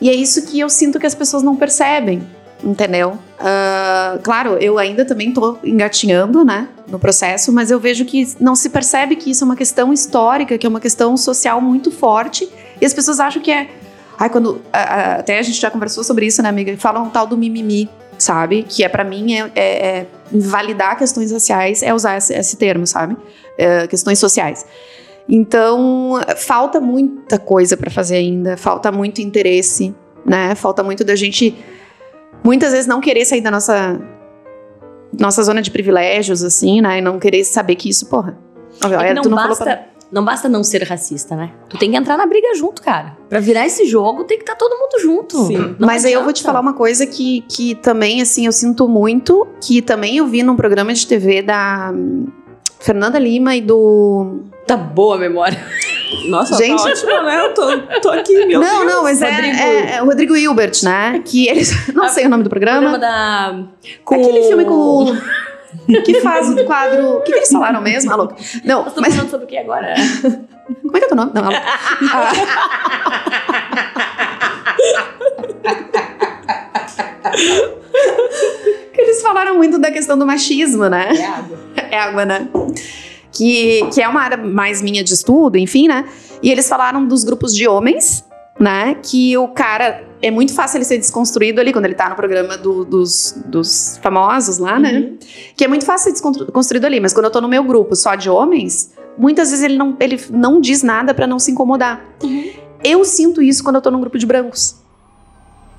E 0.00 0.10
é 0.10 0.14
isso 0.14 0.42
que 0.42 0.60
eu 0.60 0.68
sinto 0.68 0.98
que 0.98 1.06
as 1.06 1.14
pessoas 1.14 1.42
não 1.42 1.56
percebem, 1.56 2.22
entendeu? 2.62 3.18
Uh, 3.40 4.18
claro, 4.22 4.56
eu 4.58 4.76
ainda 4.78 5.04
também 5.04 5.32
tô 5.32 5.56
engatinhando, 5.62 6.44
né, 6.44 6.68
no 6.88 6.98
processo, 6.98 7.52
mas 7.52 7.70
eu 7.70 7.78
vejo 7.78 8.04
que 8.04 8.34
não 8.40 8.56
se 8.56 8.68
percebe 8.68 9.14
que 9.14 9.30
isso 9.30 9.44
é 9.44 9.46
uma 9.46 9.56
questão 9.56 9.92
histórica, 9.92 10.58
que 10.58 10.66
é 10.66 10.68
uma 10.68 10.80
questão 10.80 11.16
social 11.16 11.60
muito 11.60 11.90
forte, 11.92 12.48
e 12.80 12.84
as 12.84 12.92
pessoas 12.92 13.20
acham 13.20 13.40
que 13.40 13.52
é 13.52 13.68
Ai, 14.18 14.30
quando. 14.30 14.60
A, 14.72 14.78
a, 14.78 15.14
até 15.16 15.38
a 15.38 15.42
gente 15.42 15.60
já 15.60 15.70
conversou 15.70 16.04
sobre 16.04 16.26
isso, 16.26 16.42
né, 16.42 16.48
amiga? 16.48 16.76
Fala 16.76 17.00
um 17.00 17.10
tal 17.10 17.26
do 17.26 17.36
mimimi, 17.36 17.88
sabe? 18.18 18.62
Que 18.62 18.84
é 18.84 18.88
para 18.88 19.04
mim 19.04 19.34
é, 19.34 19.50
é, 19.54 19.86
é, 19.86 20.06
validar 20.32 20.96
questões 20.96 21.32
raciais, 21.32 21.82
é 21.82 21.92
usar 21.92 22.16
esse, 22.16 22.34
esse 22.34 22.56
termo, 22.56 22.86
sabe? 22.86 23.16
É, 23.58 23.86
questões 23.86 24.18
sociais. 24.18 24.66
Então, 25.28 26.20
falta 26.36 26.80
muita 26.80 27.38
coisa 27.38 27.76
para 27.76 27.90
fazer 27.90 28.16
ainda, 28.16 28.56
falta 28.56 28.90
muito 28.90 29.20
interesse, 29.20 29.94
né? 30.26 30.54
Falta 30.54 30.82
muito 30.82 31.04
da 31.04 31.14
gente 31.14 31.56
muitas 32.42 32.72
vezes 32.72 32.86
não 32.86 33.00
querer 33.00 33.24
sair 33.24 33.40
da 33.40 33.50
nossa 33.50 34.00
nossa 35.18 35.42
zona 35.42 35.60
de 35.60 35.70
privilégios 35.70 36.42
assim, 36.42 36.80
né? 36.80 36.98
E 36.98 37.00
não 37.00 37.18
querer 37.18 37.44
saber 37.44 37.76
que 37.76 37.88
isso, 37.88 38.06
porra. 38.06 38.36
Olha, 38.82 38.96
é 38.96 39.14
não 39.14 39.22
tu 39.22 39.28
não 39.28 39.36
basta 39.36 39.91
não 40.12 40.22
basta 40.22 40.46
não 40.46 40.62
ser 40.62 40.82
racista, 40.82 41.34
né? 41.34 41.50
Tu 41.70 41.78
tem 41.78 41.90
que 41.90 41.96
entrar 41.96 42.18
na 42.18 42.26
briga 42.26 42.54
junto, 42.54 42.82
cara. 42.82 43.16
Pra 43.30 43.40
virar 43.40 43.64
esse 43.64 43.86
jogo, 43.86 44.24
tem 44.24 44.36
que 44.36 44.42
estar 44.42 44.56
todo 44.56 44.76
mundo 44.78 45.00
junto. 45.00 45.46
Sim. 45.46 45.74
Não 45.78 45.86
Mas 45.86 46.04
aí 46.04 46.12
eu 46.12 46.20
vou 46.20 46.28
adianta. 46.28 46.40
te 46.40 46.42
falar 46.42 46.60
uma 46.60 46.74
coisa 46.74 47.06
que, 47.06 47.42
que 47.48 47.74
também, 47.76 48.20
assim, 48.20 48.44
eu 48.44 48.52
sinto 48.52 48.86
muito, 48.86 49.48
que 49.58 49.80
também 49.80 50.18
eu 50.18 50.26
vi 50.26 50.42
num 50.42 50.54
programa 50.54 50.92
de 50.92 51.06
TV 51.06 51.40
da 51.40 51.90
hum, 51.94 52.26
Fernanda 52.78 53.18
Lima 53.18 53.56
e 53.56 53.62
do. 53.62 54.40
Tá 54.66 54.76
boa 54.76 55.16
a 55.16 55.18
memória. 55.18 55.58
Nossa, 56.28 56.56
Gente. 56.56 56.82
tá 56.82 56.90
ótimo, 56.90 57.22
né? 57.22 57.46
Eu 57.46 57.54
tô, 57.54 57.78
tô 58.02 58.10
aqui, 58.10 58.44
meu 58.44 58.60
não, 58.60 58.80
Deus. 58.80 58.92
não, 58.92 59.02
mas 59.04 59.22
é, 59.22 59.30
Rodrigo. 59.30 59.56
é, 59.56 59.96
é 59.96 60.02
o 60.02 60.04
Rodrigo 60.04 60.36
Hilbert, 60.36 60.82
né? 60.82 61.22
Que 61.24 61.48
eles. 61.48 61.72
Não 61.94 62.06
sei 62.10 62.26
o 62.26 62.28
nome 62.28 62.44
do 62.44 62.50
Programa 62.50 62.90
programa. 62.90 62.98
da. 62.98 63.64
Com... 64.04 64.16
Aquele 64.16 64.42
filme 64.42 64.64
com 64.66 64.74
o. 64.74 65.16
Que 66.04 66.20
faz 66.20 66.48
o 66.50 66.64
quadro. 66.64 67.18
O 67.18 67.20
que, 67.22 67.32
que 67.32 67.38
eles 67.38 67.50
falaram 67.50 67.80
mesmo? 67.80 68.12
Alô? 68.12 68.32
Não, 68.64 68.84
Nós 68.84 68.94
mas 68.96 69.14
falando 69.14 69.30
sobre 69.30 69.46
o 69.46 69.48
que 69.48 69.56
agora? 69.56 69.94
como 70.82 70.96
é 70.96 70.98
que 70.98 71.04
é 71.04 71.06
o 71.06 71.08
teu 71.08 71.16
nome? 71.16 71.32
Não, 71.34 71.42
que 78.92 79.00
eles 79.00 79.22
falaram 79.22 79.56
muito 79.56 79.78
da 79.78 79.90
questão 79.90 80.18
do 80.18 80.26
machismo, 80.26 80.88
né? 80.88 81.08
É 81.14 81.26
água. 81.26 81.58
É 81.76 81.98
água, 81.98 82.24
né? 82.24 82.48
Que, 83.30 83.88
que 83.92 84.02
é 84.02 84.08
uma 84.08 84.20
área 84.20 84.36
mais 84.36 84.82
minha 84.82 85.02
de 85.02 85.14
estudo, 85.14 85.56
enfim, 85.56 85.88
né? 85.88 86.04
E 86.42 86.50
eles 86.50 86.68
falaram 86.68 87.06
dos 87.06 87.24
grupos 87.24 87.54
de 87.54 87.66
homens, 87.66 88.24
né? 88.58 88.96
Que 89.02 89.36
o 89.38 89.48
cara. 89.48 90.04
É 90.22 90.30
muito 90.30 90.54
fácil 90.54 90.78
ele 90.78 90.84
ser 90.84 90.98
desconstruído 90.98 91.60
ali 91.60 91.72
quando 91.72 91.84
ele 91.86 91.94
tá 91.96 92.08
no 92.08 92.14
programa 92.14 92.56
do- 92.56 92.84
dos, 92.84 93.34
dos 93.46 93.98
famosos 94.00 94.58
lá, 94.58 94.78
né? 94.78 95.14
Que 95.56 95.64
é 95.64 95.68
muito 95.68 95.84
fácil 95.84 96.04
ser 96.04 96.12
desconstruído 96.12 96.86
ali. 96.86 97.00
Mas 97.00 97.12
quando 97.12 97.24
eu 97.26 97.30
tô 97.30 97.40
no 97.40 97.48
meu 97.48 97.64
grupo 97.64 97.96
só 97.96 98.14
de 98.14 98.30
homens, 98.30 98.92
muitas 99.18 99.50
vezes 99.50 99.64
ele 99.64 99.76
não, 99.76 99.96
ele 99.98 100.20
não 100.30 100.60
diz 100.60 100.82
nada 100.84 101.12
pra 101.12 101.26
não 101.26 101.40
se 101.40 101.50
incomodar. 101.50 102.04
Eu 102.84 103.04
sinto 103.04 103.42
isso 103.42 103.64
quando 103.64 103.76
eu 103.76 103.82
tô 103.82 103.90
num 103.90 104.00
grupo 104.00 104.16
de 104.16 104.24
brancos. 104.24 104.76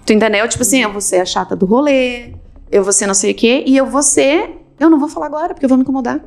Tu 0.05 0.11
entendeu? 0.11 0.45
Tipo 0.49 0.61
assim, 0.63 0.81
eu 0.83 0.91
vou 0.91 0.99
ser 0.99 1.21
a 1.21 1.25
chata 1.25 1.55
do 1.55 1.65
rolê, 1.65 2.33
eu 2.69 2.83
vou 2.83 2.91
ser 2.91 3.07
não 3.07 3.13
sei 3.13 3.31
o 3.31 3.35
quê, 3.35 3.63
e 3.65 3.77
eu 3.77 3.85
vou 3.85 4.03
ser. 4.03 4.57
Eu 4.77 4.89
não 4.89 4.99
vou 4.99 5.07
falar 5.07 5.27
agora, 5.27 5.53
porque 5.53 5.63
eu 5.65 5.69
vou 5.69 5.77
me 5.77 5.83
incomodar. 5.83 6.19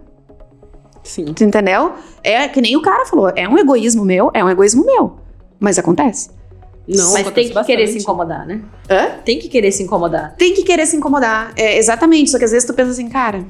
Sim. 1.02 1.26
Tu 1.34 1.44
entendeu? 1.44 1.92
É 2.24 2.48
que 2.48 2.60
nem 2.62 2.76
o 2.76 2.82
cara 2.82 3.04
falou, 3.04 3.30
é 3.36 3.46
um 3.48 3.58
egoísmo 3.58 4.04
meu, 4.04 4.30
é 4.32 4.42
um 4.42 4.48
egoísmo 4.48 4.84
meu. 4.86 5.18
Mas 5.60 5.78
acontece. 5.78 6.30
Não, 6.88 7.12
Mas 7.12 7.30
tem 7.32 7.48
que 7.48 7.64
querer 7.64 7.86
se 7.88 7.94
bastante. 7.94 8.02
incomodar, 8.02 8.46
né? 8.46 8.62
Hã? 8.88 9.18
Tem 9.24 9.38
que 9.38 9.48
querer 9.48 9.72
se 9.72 9.82
incomodar. 9.82 10.36
Tem 10.36 10.54
que 10.54 10.62
querer 10.62 10.86
se 10.86 10.96
incomodar. 10.96 11.52
É, 11.56 11.76
exatamente. 11.78 12.30
Só 12.30 12.38
que 12.38 12.44
às 12.44 12.52
vezes 12.52 12.66
tu 12.66 12.72
pensa 12.72 12.90
assim, 12.92 13.08
cara, 13.08 13.44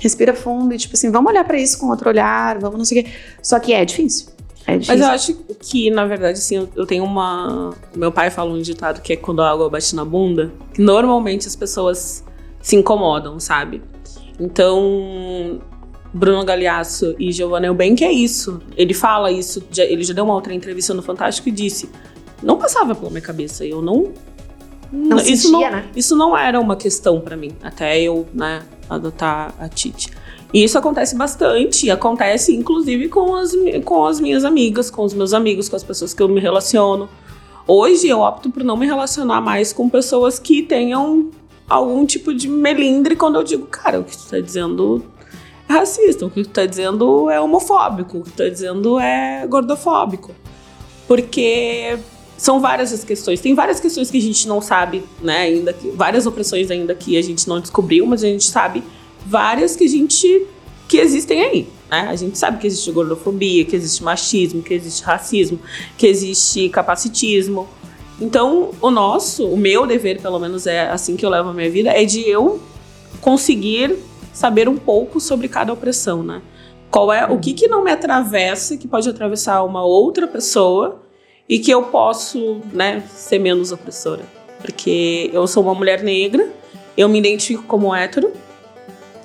respira 0.00 0.32
fundo 0.32 0.72
e 0.72 0.78
tipo 0.78 0.94
assim, 0.94 1.10
vamos 1.10 1.30
olhar 1.32 1.44
pra 1.44 1.58
isso 1.58 1.78
com 1.78 1.88
outro 1.88 2.08
olhar, 2.08 2.58
vamos 2.58 2.78
não 2.78 2.84
sei 2.84 3.00
o 3.00 3.04
quê. 3.04 3.10
Só 3.42 3.58
que 3.58 3.72
é 3.72 3.84
difícil. 3.84 4.28
É 4.66 4.76
difícil. 4.78 4.94
Mas 4.94 5.00
eu 5.00 5.08
acho 5.12 5.34
que, 5.60 5.90
na 5.90 6.06
verdade, 6.06 6.38
assim, 6.38 6.56
eu, 6.56 6.68
eu 6.76 6.86
tenho 6.86 7.02
uma. 7.02 7.74
Meu 7.96 8.12
pai 8.12 8.30
fala 8.30 8.52
um 8.52 8.62
ditado 8.62 9.00
que 9.00 9.12
é 9.12 9.16
quando 9.16 9.42
a 9.42 9.50
água 9.50 9.68
bate 9.68 9.94
na 9.96 10.04
bunda, 10.04 10.52
que 10.72 10.80
normalmente 10.80 11.48
as 11.48 11.56
pessoas 11.56 12.24
se 12.60 12.76
incomodam, 12.76 13.40
sabe? 13.40 13.82
Então, 14.38 15.60
Bruno 16.14 16.44
Galeasso 16.44 17.14
e 17.18 17.32
Giovanna 17.32 17.66
Eubank 17.66 18.04
é 18.04 18.12
isso. 18.12 18.60
Ele 18.76 18.94
fala 18.94 19.32
isso, 19.32 19.62
ele 19.76 20.04
já 20.04 20.14
deu 20.14 20.24
uma 20.24 20.34
outra 20.34 20.54
entrevista 20.54 20.94
no 20.94 21.02
Fantástico 21.02 21.48
e 21.48 21.52
disse: 21.52 21.90
não 22.42 22.56
passava 22.56 22.94
pela 22.94 23.10
minha 23.10 23.22
cabeça, 23.22 23.64
eu 23.64 23.80
não. 23.80 24.12
não 24.92 25.16
isso 25.18 25.48
sentia, 25.48 25.70
não, 25.70 25.76
né? 25.76 25.90
isso 25.94 26.16
não 26.16 26.36
era 26.36 26.60
uma 26.60 26.76
questão 26.76 27.20
pra 27.20 27.36
mim, 27.36 27.52
até 27.62 28.00
eu, 28.00 28.26
né, 28.34 28.62
adotar 28.88 29.54
a 29.58 29.68
Titi. 29.68 30.10
E 30.52 30.62
isso 30.64 30.76
acontece 30.76 31.16
bastante, 31.16 31.90
acontece 31.90 32.54
inclusive 32.54 33.08
com 33.08 33.34
as, 33.34 33.52
com 33.84 34.04
as 34.04 34.20
minhas 34.20 34.44
amigas, 34.44 34.90
com 34.90 35.02
os 35.02 35.14
meus 35.14 35.32
amigos, 35.32 35.68
com 35.68 35.76
as 35.76 35.82
pessoas 35.82 36.12
que 36.12 36.22
eu 36.22 36.28
me 36.28 36.40
relaciono. 36.40 37.08
Hoje 37.66 38.08
eu 38.08 38.20
opto 38.20 38.50
por 38.50 38.62
não 38.62 38.76
me 38.76 38.86
relacionar 38.86 39.40
mais 39.40 39.72
com 39.72 39.88
pessoas 39.88 40.38
que 40.38 40.62
tenham 40.62 41.30
algum 41.68 42.04
tipo 42.04 42.34
de 42.34 42.48
melindre 42.48 43.16
quando 43.16 43.36
eu 43.36 43.42
digo, 43.42 43.66
cara, 43.66 44.00
o 44.00 44.04
que 44.04 44.16
tu 44.16 44.26
tá 44.28 44.40
dizendo 44.40 45.02
é 45.66 45.72
racista, 45.72 46.26
o 46.26 46.30
que 46.30 46.42
tu 46.42 46.50
tá 46.50 46.66
dizendo 46.66 47.30
é 47.30 47.40
homofóbico, 47.40 48.18
o 48.18 48.22
que 48.22 48.30
tu 48.30 48.36
tá 48.36 48.48
dizendo 48.48 49.00
é 49.00 49.46
gordofóbico. 49.46 50.32
Porque 51.08 51.98
são 52.42 52.60
várias 52.60 52.92
as 52.92 53.04
questões. 53.04 53.40
Tem 53.40 53.54
várias 53.54 53.78
questões 53.78 54.10
que 54.10 54.18
a 54.18 54.20
gente 54.20 54.48
não 54.48 54.60
sabe, 54.60 55.04
né? 55.22 55.42
Ainda 55.42 55.72
que, 55.72 55.92
várias 55.92 56.26
opressões 56.26 56.72
ainda 56.72 56.92
que 56.92 57.16
a 57.16 57.22
gente 57.22 57.48
não 57.48 57.60
descobriu, 57.60 58.04
mas 58.04 58.24
a 58.24 58.26
gente 58.26 58.46
sabe 58.46 58.82
várias 59.24 59.76
que 59.76 59.84
a 59.84 59.88
gente 59.88 60.48
que 60.88 60.96
existem 60.96 61.40
aí. 61.40 61.68
Né? 61.88 62.08
A 62.10 62.16
gente 62.16 62.36
sabe 62.36 62.58
que 62.58 62.66
existe 62.66 62.90
gordofobia, 62.90 63.64
que 63.64 63.76
existe 63.76 64.02
machismo, 64.02 64.60
que 64.60 64.74
existe 64.74 65.04
racismo, 65.04 65.60
que 65.96 66.04
existe 66.04 66.68
capacitismo. 66.68 67.68
Então, 68.20 68.72
o 68.80 68.90
nosso, 68.90 69.46
o 69.46 69.56
meu 69.56 69.86
dever, 69.86 70.20
pelo 70.20 70.40
menos 70.40 70.66
é 70.66 70.90
assim 70.90 71.14
que 71.14 71.24
eu 71.24 71.30
levo 71.30 71.50
a 71.50 71.54
minha 71.54 71.70
vida, 71.70 71.90
é 71.90 72.04
de 72.04 72.28
eu 72.28 72.60
conseguir 73.20 73.96
saber 74.32 74.68
um 74.68 74.76
pouco 74.76 75.20
sobre 75.20 75.46
cada 75.46 75.72
opressão, 75.72 76.24
né? 76.24 76.42
Qual 76.90 77.12
é 77.12 77.24
o 77.24 77.38
que 77.38 77.52
que 77.52 77.68
não 77.68 77.84
me 77.84 77.92
atravessa, 77.92 78.76
que 78.76 78.88
pode 78.88 79.08
atravessar 79.08 79.62
uma 79.62 79.84
outra 79.84 80.26
pessoa 80.26 81.01
e 81.48 81.58
que 81.58 81.70
eu 81.70 81.84
posso, 81.84 82.60
né, 82.72 83.02
ser 83.14 83.38
menos 83.38 83.72
opressora. 83.72 84.22
Porque 84.60 85.30
eu 85.32 85.46
sou 85.46 85.62
uma 85.62 85.74
mulher 85.74 86.02
negra, 86.02 86.48
eu 86.96 87.08
me 87.08 87.18
identifico 87.18 87.64
como 87.64 87.94
hétero, 87.94 88.32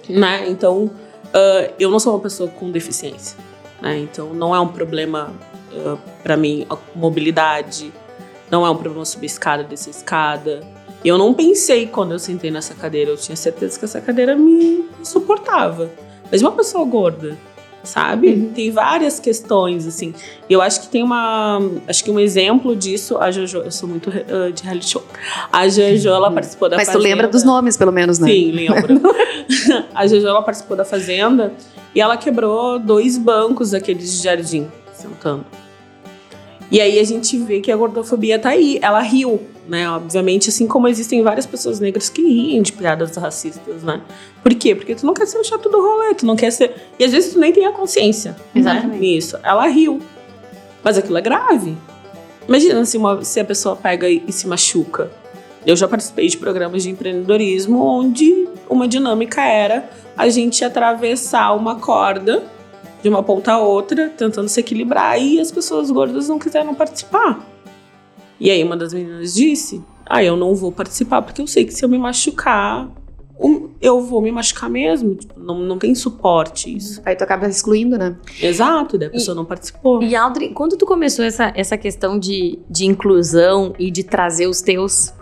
né? 0.09 0.49
Então, 0.49 0.89
ah, 1.33 1.69
eu 1.79 1.89
não 1.89 1.99
sou 1.99 2.13
uma 2.13 2.19
pessoa 2.19 2.49
com 2.49 2.71
deficiência, 2.71 3.37
né? 3.81 3.97
Então, 3.99 4.33
não 4.33 4.55
é 4.55 4.59
um 4.59 4.67
problema 4.67 5.33
ah, 5.73 5.97
pra 6.23 6.35
mim 6.35 6.65
a 6.69 6.77
mobilidade, 6.95 7.93
não 8.49 8.65
é 8.65 8.69
um 8.69 8.75
problema 8.75 9.05
subir 9.05 9.27
escada, 9.27 9.63
descer 9.63 9.91
escada. 9.91 10.61
Eu 11.05 11.17
não 11.17 11.33
pensei 11.33 11.85
quando 11.85 12.13
eu 12.13 12.19
sentei 12.19 12.49
nessa 12.49 12.73
cadeira, 12.73 13.11
eu 13.11 13.17
tinha 13.17 13.35
certeza 13.35 13.77
que 13.77 13.85
essa 13.85 14.01
cadeira 14.01 14.35
me 14.35 14.85
suportava. 15.03 15.91
Mas 16.31 16.41
uma 16.41 16.51
pessoa 16.51 16.83
gorda, 16.85 17.37
sabe? 17.83 18.51
Tem 18.53 18.71
várias 18.71 19.19
questões, 19.19 19.87
assim. 19.87 20.13
E 20.49 20.53
eu 20.53 20.61
acho 20.61 20.81
que 20.81 20.87
tem 20.87 21.03
uma. 21.03 21.59
Acho 21.87 22.03
que 22.03 22.11
um 22.11 22.19
exemplo 22.19 22.75
disso, 22.75 23.17
a 23.17 23.31
Jojo. 23.31 23.59
Eu 23.59 23.71
sou 23.71 23.87
muito 23.87 24.09
uh, 24.09 24.51
de 24.51 24.63
reality 24.63 24.89
show. 24.89 25.03
A 25.51 25.67
Jojo, 25.67 26.09
ela 26.09 26.31
participou 26.31 26.69
da 26.69 26.77
Mas 26.77 26.87
tu 26.87 26.93
Fazenda. 26.93 27.09
lembra 27.09 27.27
dos 27.27 27.43
nomes, 27.43 27.77
pelo 27.77 27.91
menos, 27.91 28.19
né? 28.19 28.27
Sim, 28.27 28.51
lembro. 28.51 29.01
a 29.93 30.07
Jojo, 30.07 30.27
ela 30.27 30.41
participou 30.41 30.75
da 30.75 30.85
Fazenda 30.85 31.53
e 31.93 32.01
ela 32.01 32.17
quebrou 32.17 32.79
dois 32.79 33.17
bancos 33.17 33.71
daqueles 33.71 34.11
de 34.11 34.23
jardim, 34.23 34.67
sentando. 34.93 35.45
E 36.69 36.81
aí 36.81 36.99
a 36.99 37.03
gente 37.03 37.37
vê 37.37 37.61
que 37.61 37.71
a 37.71 37.75
gordofobia 37.77 38.37
tá 38.37 38.49
aí. 38.49 38.77
Ela 38.81 38.99
riu, 38.99 39.39
né? 39.67 39.89
Obviamente, 39.89 40.49
assim 40.49 40.67
como 40.67 40.87
existem 40.87 41.23
várias 41.23 41.45
pessoas 41.45 41.79
negras 41.79 42.09
que 42.09 42.21
riem 42.21 42.61
de 42.61 42.73
piadas 42.73 43.15
racistas, 43.15 43.83
né? 43.83 44.01
Por 44.43 44.53
quê? 44.53 44.75
Porque 44.75 44.93
tu 44.95 45.05
não 45.05 45.13
quer 45.13 45.25
ser 45.27 45.37
o 45.37 45.43
chato 45.43 45.69
do 45.69 45.79
rolê, 45.81 46.13
tu 46.13 46.25
não 46.25 46.35
quer 46.35 46.51
ser. 46.51 46.75
E 46.99 47.03
às 47.05 47.11
vezes 47.11 47.33
tu 47.33 47.39
nem 47.39 47.53
tem 47.53 47.65
a 47.65 47.71
consciência 47.71 48.31
né, 48.53 48.59
Exatamente. 48.61 48.99
nisso. 48.99 49.37
Ela 49.43 49.65
riu. 49.67 50.01
Mas 50.83 50.97
aquilo 50.97 51.17
é 51.17 51.21
grave. 51.21 51.75
Imagina 52.47 52.83
se, 52.85 52.97
uma- 52.97 53.23
se 53.23 53.39
a 53.39 53.45
pessoa 53.45 53.75
pega 53.75 54.09
e, 54.09 54.23
e 54.27 54.31
se 54.33 54.45
machuca. 54.47 55.09
Eu 55.65 55.75
já 55.75 55.87
participei 55.87 56.27
de 56.27 56.37
programas 56.37 56.83
de 56.83 56.89
empreendedorismo 56.89 57.81
onde 57.83 58.47
uma 58.69 58.87
dinâmica 58.87 59.41
era 59.41 59.89
a 60.17 60.29
gente 60.29 60.63
atravessar 60.63 61.53
uma 61.55 61.75
corda 61.75 62.43
de 63.01 63.09
uma 63.09 63.23
ponta 63.23 63.53
a 63.53 63.59
outra, 63.59 64.09
tentando 64.09 64.49
se 64.49 64.59
equilibrar, 64.59 65.21
e 65.21 65.39
as 65.39 65.51
pessoas 65.51 65.91
gordas 65.91 66.27
não 66.27 66.39
quiseram 66.39 66.73
participar. 66.73 67.45
E 68.39 68.49
aí 68.49 68.63
uma 68.63 68.77
das 68.77 68.93
meninas 68.93 69.33
disse: 69.33 69.83
Ah, 70.05 70.23
eu 70.23 70.35
não 70.35 70.55
vou 70.55 70.71
participar, 70.71 71.21
porque 71.21 71.41
eu 71.41 71.47
sei 71.47 71.65
que 71.65 71.73
se 71.73 71.83
eu 71.83 71.89
me 71.89 71.97
machucar, 71.97 72.89
eu 73.81 74.01
vou 74.01 74.21
me 74.21 74.31
machucar 74.31 74.69
mesmo. 74.69 75.15
Tipo, 75.15 75.39
não, 75.39 75.59
não 75.59 75.77
tem 75.77 75.93
suporte 75.95 76.75
isso. 76.75 77.01
Aí 77.05 77.15
tu 77.15 77.23
acaba 77.23 77.47
excluindo, 77.47 77.97
né? 77.97 78.15
Exato, 78.41 78.97
daí 78.97 79.07
a 79.07 79.11
pessoa 79.11 79.35
não 79.35 79.45
participou. 79.45 80.01
E 80.03 80.15
Aldrin, 80.15 80.53
quando 80.53 80.77
tu 80.77 80.85
começou 80.85 81.23
essa, 81.23 81.51
essa 81.55 81.77
questão 81.77 82.17
de, 82.19 82.59
de 82.69 82.85
inclusão 82.85 83.73
e 83.77 83.89
de 83.91 84.03
trazer 84.03 84.47
os 84.47 84.61
teus, 84.61 85.13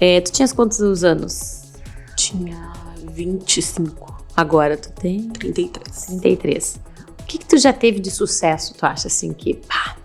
é, 0.00 0.20
tu 0.20 0.32
tinhas 0.32 0.52
quantos 0.52 1.04
anos? 1.04 1.72
Tinha 2.16 2.72
25, 3.12 4.08
Agora 4.38 4.76
tu 4.76 4.92
tem 4.92 5.28
33. 5.30 6.06
33. 6.20 6.80
O 7.28 7.30
que, 7.30 7.36
que 7.36 7.44
tu 7.44 7.58
já 7.58 7.74
teve 7.74 8.00
de 8.00 8.10
sucesso, 8.10 8.72
tu 8.72 8.86
acha 8.86 9.06
assim 9.06 9.34
que, 9.34 9.52
pá, 9.52 9.98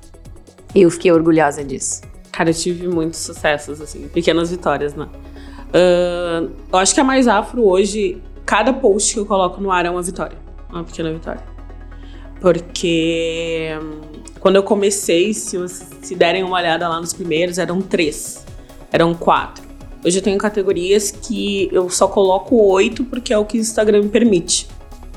eu 0.75 0.91
fiquei 0.91 1.09
orgulhosa 1.09 1.63
disso? 1.63 2.01
Cara, 2.29 2.49
eu 2.49 2.53
tive 2.53 2.85
muitos 2.85 3.21
sucessos, 3.21 3.79
assim, 3.79 4.09
pequenas 4.09 4.51
vitórias, 4.51 4.93
né? 4.93 5.07
Ahn, 5.73 6.49
eu 6.69 6.77
acho 6.77 6.93
que 6.93 6.99
a 6.99 7.03
Mais 7.05 7.25
Afro 7.25 7.65
hoje, 7.65 8.21
cada 8.45 8.73
post 8.73 9.13
que 9.13 9.21
eu 9.21 9.25
coloco 9.25 9.61
no 9.61 9.71
ar 9.71 9.85
é 9.85 9.89
uma 9.89 10.01
vitória. 10.01 10.37
Uma 10.69 10.83
pequena 10.83 11.13
vitória. 11.13 11.41
Porque 12.41 13.69
quando 14.41 14.57
eu 14.57 14.63
comecei, 14.63 15.33
se, 15.33 15.57
vocês 15.57 15.91
se 16.01 16.15
derem 16.15 16.43
uma 16.43 16.57
olhada 16.57 16.89
lá 16.89 16.99
nos 16.99 17.13
primeiros, 17.13 17.57
eram 17.57 17.81
três. 17.81 18.45
Eram 18.91 19.15
quatro. 19.15 19.63
Hoje 20.05 20.19
eu 20.19 20.21
tenho 20.21 20.37
categorias 20.37 21.09
que 21.09 21.69
eu 21.71 21.89
só 21.89 22.05
coloco 22.05 22.57
oito 22.57 23.05
porque 23.05 23.31
é 23.31 23.37
o 23.37 23.45
que 23.45 23.57
o 23.57 23.61
Instagram 23.61 24.01
me 24.01 24.09
permite. 24.09 24.67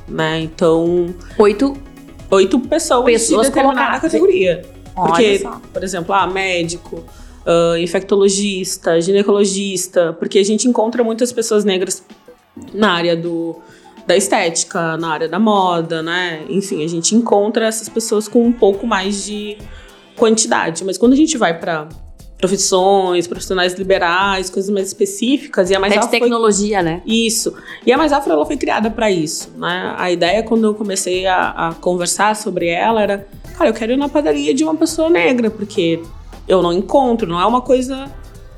Né? 0.06 0.42
Então, 0.42 1.12
Oito 1.36 1.76
oito 2.30 2.58
pessoas, 2.60 3.04
Pessoas 3.04 3.46
de 3.46 3.52
determinada 3.52 4.00
categoria. 4.00 4.64
Porque, 4.94 5.42
por 5.72 5.84
exemplo, 5.84 6.14
ah, 6.14 6.26
médico, 6.26 7.04
ah, 7.44 7.78
infectologista, 7.78 9.00
ginecologista, 9.00 10.12
porque 10.18 10.38
a 10.38 10.44
gente 10.44 10.66
encontra 10.66 11.04
muitas 11.04 11.32
pessoas 11.32 11.64
negras 11.64 12.02
na 12.72 12.92
área 12.92 13.14
do, 13.14 13.56
da 14.06 14.16
estética, 14.16 14.96
na 14.96 15.10
área 15.10 15.28
da 15.28 15.38
moda, 15.38 16.02
né? 16.02 16.44
Enfim, 16.48 16.84
a 16.84 16.88
gente 16.88 17.14
encontra 17.14 17.66
essas 17.66 17.88
pessoas 17.88 18.28
com 18.28 18.44
um 18.44 18.52
pouco 18.52 18.86
mais 18.86 19.24
de 19.24 19.58
quantidade. 20.16 20.84
Mas 20.84 20.96
quando 20.96 21.12
a 21.12 21.16
gente 21.16 21.36
vai 21.36 21.58
para 21.58 21.88
profissões, 22.38 23.26
profissionais 23.26 23.74
liberais, 23.74 24.50
coisas 24.50 24.70
mais 24.70 24.88
específicas, 24.88 25.70
e 25.70 25.74
a 25.74 25.80
mais 25.80 25.92
Até 25.92 26.00
de 26.00 26.06
Afro 26.06 26.10
foi 26.10 26.20
tecnologia, 26.20 26.82
né? 26.82 27.02
isso. 27.06 27.54
E 27.84 27.92
a 27.92 27.96
Mais 27.96 28.12
Afro 28.12 28.32
ela 28.32 28.44
foi 28.44 28.56
criada 28.56 28.90
para 28.90 29.10
isso, 29.10 29.50
né? 29.56 29.94
A 29.96 30.10
ideia 30.10 30.42
quando 30.42 30.64
eu 30.64 30.74
comecei 30.74 31.26
a, 31.26 31.50
a 31.50 31.74
conversar 31.74 32.36
sobre 32.36 32.68
ela 32.68 33.02
era, 33.02 33.26
cara, 33.56 33.70
eu 33.70 33.74
quero 33.74 33.92
ir 33.92 33.96
na 33.96 34.08
padaria 34.08 34.52
de 34.52 34.64
uma 34.64 34.74
pessoa 34.74 35.08
negra, 35.08 35.50
porque 35.50 36.02
eu 36.46 36.62
não 36.62 36.72
encontro, 36.72 37.26
não 37.26 37.40
é 37.40 37.46
uma 37.46 37.62
coisa 37.62 38.10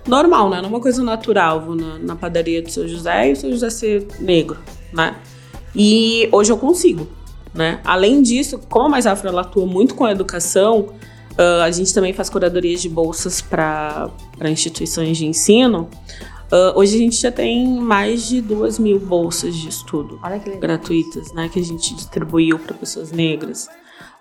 normal, 0.06 0.50
né? 0.50 0.56
Não 0.58 0.64
é 0.64 0.68
uma 0.68 0.80
coisa 0.80 1.02
natural. 1.04 1.60
Vou 1.60 1.76
na, 1.76 1.98
na 1.98 2.16
padaria 2.16 2.60
do 2.60 2.70
seu 2.70 2.88
José 2.88 3.28
e 3.28 3.32
o 3.32 3.36
seu 3.36 3.50
José 3.50 3.70
ser 3.70 4.06
negro, 4.18 4.58
né? 4.92 5.14
E 5.74 6.28
hoje 6.32 6.50
eu 6.50 6.58
consigo, 6.58 7.06
né? 7.54 7.78
Além 7.84 8.22
disso, 8.22 8.58
como 8.68 8.86
a 8.86 8.88
Mais 8.88 9.06
Afro 9.06 9.28
ela 9.28 9.42
atua 9.42 9.66
muito 9.66 9.94
com 9.94 10.04
a 10.04 10.10
educação, 10.10 10.88
ah, 11.38 11.62
a 11.64 11.70
gente 11.70 11.94
também 11.94 12.12
faz 12.12 12.28
curadorias 12.28 12.82
de 12.82 12.88
bolsas 12.88 13.40
para 13.40 14.10
instituições 14.46 15.16
de 15.16 15.26
ensino. 15.26 15.88
Ah, 16.50 16.72
hoje 16.76 16.96
a 16.96 16.98
gente 16.98 17.16
já 17.16 17.30
tem 17.30 17.66
mais 17.80 18.28
de 18.28 18.40
duas 18.40 18.78
mil 18.78 18.98
bolsas 18.98 19.54
de 19.54 19.68
estudo 19.68 20.18
gratuitas, 20.60 21.32
né? 21.32 21.48
Que 21.48 21.60
a 21.60 21.64
gente 21.64 21.94
distribuiu 21.94 22.58
para 22.58 22.74
pessoas 22.74 23.12
negras. 23.12 23.68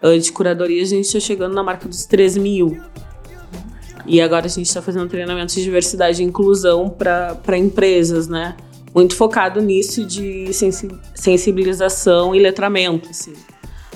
Ah, 0.01 0.17
de 0.17 0.31
curadoria 0.31 0.81
a 0.81 0.85
gente 0.85 1.05
está 1.05 1.19
chegando 1.19 1.53
na 1.53 1.63
marca 1.63 1.87
dos 1.87 2.05
3 2.05 2.37
mil. 2.37 2.77
E 4.05 4.21
agora 4.21 4.45
a 4.45 4.49
gente 4.49 4.67
está 4.67 4.81
fazendo 4.81 5.09
treinamentos 5.09 5.53
de 5.55 5.63
diversidade 5.63 6.21
e 6.21 6.25
inclusão 6.25 6.87
para 6.89 7.57
empresas, 7.57 8.27
né? 8.27 8.55
Muito 8.95 9.15
focado 9.15 9.59
nisso 9.61 10.05
de 10.05 10.53
sensi- 10.53 10.87
sensibilização 11.13 12.33
e 12.33 12.39
letramento, 12.39 13.09
assim. 13.09 13.33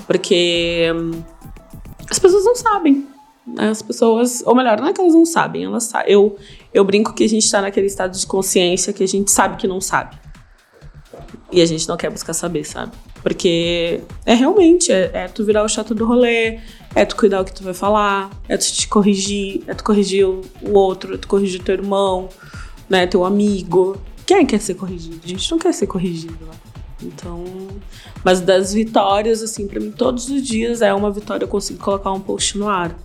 Porque 0.06 0.92
hum, 0.94 1.12
as 2.10 2.18
pessoas 2.18 2.44
não 2.44 2.54
sabem. 2.54 3.06
As 3.58 3.82
pessoas, 3.82 4.42
ou 4.46 4.54
melhor, 4.54 4.80
não 4.80 4.88
é 4.88 4.92
que 4.92 5.00
elas 5.00 5.14
não 5.14 5.26
sabem, 5.26 5.64
elas 5.64 5.84
sa 5.84 6.04
eu, 6.06 6.36
eu 6.72 6.84
brinco 6.84 7.12
que 7.12 7.24
a 7.24 7.28
gente 7.28 7.44
está 7.44 7.60
naquele 7.60 7.86
estado 7.86 8.16
de 8.16 8.26
consciência 8.26 8.92
que 8.92 9.02
a 9.02 9.08
gente 9.08 9.30
sabe 9.30 9.56
que 9.56 9.66
não 9.66 9.80
sabe. 9.80 10.16
E 11.50 11.60
a 11.60 11.66
gente 11.66 11.86
não 11.88 11.96
quer 11.96 12.10
buscar 12.10 12.32
saber, 12.32 12.64
sabe? 12.64 12.92
Porque 13.22 14.00
é 14.24 14.34
realmente, 14.34 14.90
é, 14.90 15.10
é 15.12 15.28
tu 15.28 15.44
virar 15.44 15.64
o 15.64 15.68
chato 15.68 15.94
do 15.94 16.04
rolê, 16.04 16.58
é 16.94 17.04
tu 17.04 17.16
cuidar 17.16 17.40
o 17.40 17.44
que 17.44 17.52
tu 17.52 17.62
vai 17.62 17.74
falar, 17.74 18.30
é 18.48 18.56
tu 18.56 18.64
te 18.64 18.88
corrigir, 18.88 19.62
é 19.66 19.74
tu 19.74 19.84
corrigir 19.84 20.26
o, 20.26 20.42
outro, 20.72 21.14
é 21.14 21.18
tu 21.18 21.28
corrigir 21.28 21.62
teu 21.62 21.74
irmão, 21.74 22.28
né, 22.88 23.06
teu 23.06 23.24
amigo. 23.24 24.00
Quem 24.26 24.46
quer 24.46 24.60
ser 24.60 24.74
corrigido? 24.74 25.20
A 25.22 25.28
gente 25.28 25.50
não 25.50 25.58
quer 25.58 25.72
ser 25.72 25.86
corrigido, 25.86 26.38
né? 26.44 26.52
Então, 27.02 27.44
mas 28.24 28.40
das 28.40 28.72
vitórias, 28.72 29.42
assim, 29.42 29.66
pra 29.66 29.80
mim, 29.80 29.90
todos 29.90 30.28
os 30.28 30.42
dias 30.42 30.80
é 30.82 30.94
uma 30.94 31.10
vitória 31.10 31.44
eu 31.44 31.48
consigo 31.48 31.82
colocar 31.82 32.12
um 32.12 32.20
post 32.20 32.56
no 32.56 32.68
ar. 32.68 32.96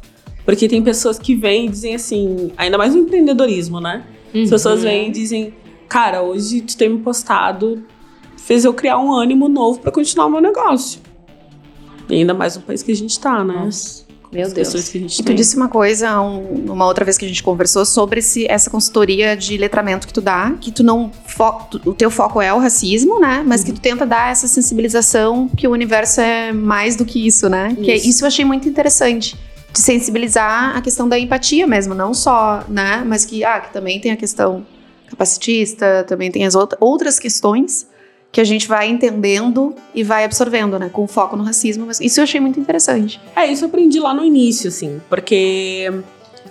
Porque 0.48 0.68
tem 0.70 0.82
pessoas 0.82 1.20
que 1.20 1.36
vêm 1.36 1.66
e 1.66 1.70
dizem 1.70 1.94
assim, 1.94 2.52
ainda 2.56 2.78
mais 2.78 2.96
no 2.96 3.02
empreendedorismo, 3.02 3.82
né? 3.82 4.04
As 4.34 4.50
pessoas 4.50 4.82
vêm 4.82 5.10
e 5.10 5.12
dizem, 5.12 5.54
cara, 5.90 6.22
hoje 6.22 6.62
tu 6.62 6.78
tem 6.78 6.88
me 6.88 7.00
postado, 7.00 7.84
fez 8.38 8.64
eu 8.64 8.74
criar 8.74 8.98
um 8.98 9.12
ânimo 9.12 9.50
novo 9.50 9.80
pra 9.82 9.92
continuar 9.92 10.28
o 10.28 10.30
meu 10.30 10.40
negócio. 10.40 11.02
E 12.10 12.16
ainda 12.16 12.34
mais 12.34 12.56
no 12.56 12.62
país 12.62 12.82
que 12.82 12.94
a 12.94 12.96
gente 12.96 13.20
tá, 13.20 13.44
né? 13.44 13.56
Nossa, 13.66 14.06
meu 14.32 14.50
Deus. 14.50 14.90
que 14.90 14.98
E 15.00 15.02
tu 15.10 15.24
tem. 15.26 15.36
disse 15.36 15.58
uma 15.58 15.68
coisa, 15.68 16.22
um- 16.22 16.72
uma 16.72 16.86
outra 16.86 17.04
vez 17.04 17.18
que 17.18 17.26
a 17.26 17.28
gente 17.28 17.44
conversou 17.44 17.84
sobre 17.86 18.20
esse- 18.20 18.46
essa 18.50 18.70
consultoria 18.70 19.36
de 19.36 19.58
letramento 19.58 20.08
que 20.08 20.14
tu 20.14 20.22
dá, 20.22 20.54
que 20.62 20.72
tu 20.72 20.82
não 20.82 21.12
tu- 21.70 21.82
o 21.86 21.94
teu 21.94 22.10
foco 22.10 22.42
é 22.42 22.54
o 22.54 22.58
racismo, 22.60 23.20
né? 23.20 23.44
Mas 23.46 23.66
que 23.66 23.74
tu 23.74 23.82
tenta 23.82 24.06
dar 24.06 24.32
essa 24.32 24.48
sensibilização 24.48 25.50
que 25.50 25.68
o 25.68 25.72
universo 25.72 26.22
é 26.22 26.54
mais 26.54 26.96
do 26.96 27.04
que 27.04 27.28
isso, 27.28 27.50
né? 27.50 27.76
Que 27.84 27.92
é- 27.92 27.96
Isso. 27.98 28.08
isso 28.10 28.24
eu 28.24 28.28
achei 28.28 28.46
muito 28.46 28.70
interessante. 28.70 29.36
De 29.78 29.84
sensibilizar 29.84 30.76
a 30.76 30.82
questão 30.82 31.08
da 31.08 31.20
empatia 31.20 31.68
mesmo, 31.68 31.94
não 31.94 32.12
só, 32.12 32.64
né? 32.68 33.04
Mas 33.06 33.24
que, 33.26 33.44
ah, 33.44 33.60
que 33.60 33.72
também 33.72 34.00
tem 34.02 34.12
a 34.12 34.18
questão 34.18 34.66
capacitista, 35.08 36.04
também 36.08 36.32
tem 36.32 36.48
as 36.48 36.56
outra- 36.56 36.76
outras 36.82 37.20
questões 37.20 37.86
que 38.32 38.42
a 38.42 38.44
gente 38.44 38.68
vai 38.68 38.90
entendendo 38.90 39.76
e 39.94 40.04
vai 40.04 40.24
absorvendo, 40.24 40.80
né? 40.80 40.90
Com 40.92 41.08
foco 41.08 41.36
no 41.36 41.44
racismo. 41.44 41.86
Mas 41.86 42.02
isso 42.02 42.20
eu 42.20 42.24
achei 42.24 42.40
muito 42.40 42.60
interessante. 42.60 43.22
É, 43.36 43.46
isso 43.52 43.66
eu 43.66 43.70
aprendi 43.70 44.00
lá 44.00 44.16
no 44.16 44.26
início, 44.26 44.68
assim, 44.68 45.00
porque 45.08 45.94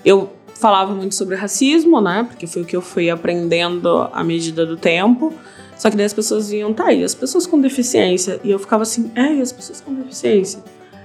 eu 0.04 0.32
falava 0.60 0.94
muito 0.94 1.16
sobre 1.16 1.34
racismo, 1.34 2.00
né? 2.00 2.24
Porque 2.28 2.46
foi 2.46 2.62
o 2.62 2.64
que 2.64 2.76
eu 2.76 2.80
fui 2.80 3.10
aprendendo 3.10 4.08
à 4.12 4.22
medida 4.22 4.64
do 4.64 4.76
tempo. 4.76 5.34
Só 5.76 5.90
que 5.90 5.96
daí 5.96 6.06
as 6.06 6.14
pessoas 6.14 6.48
vinham, 6.48 6.72
tá, 6.72 6.92
e 6.92 7.02
as 7.02 7.12
pessoas 7.12 7.44
com 7.44 7.60
deficiência? 7.60 8.40
E 8.44 8.52
eu 8.52 8.58
ficava 8.60 8.84
assim, 8.84 9.10
é, 9.16 9.34
e 9.34 9.42
as 9.42 9.50
pessoas 9.50 9.80
com 9.80 9.92
deficiência? 9.92 10.60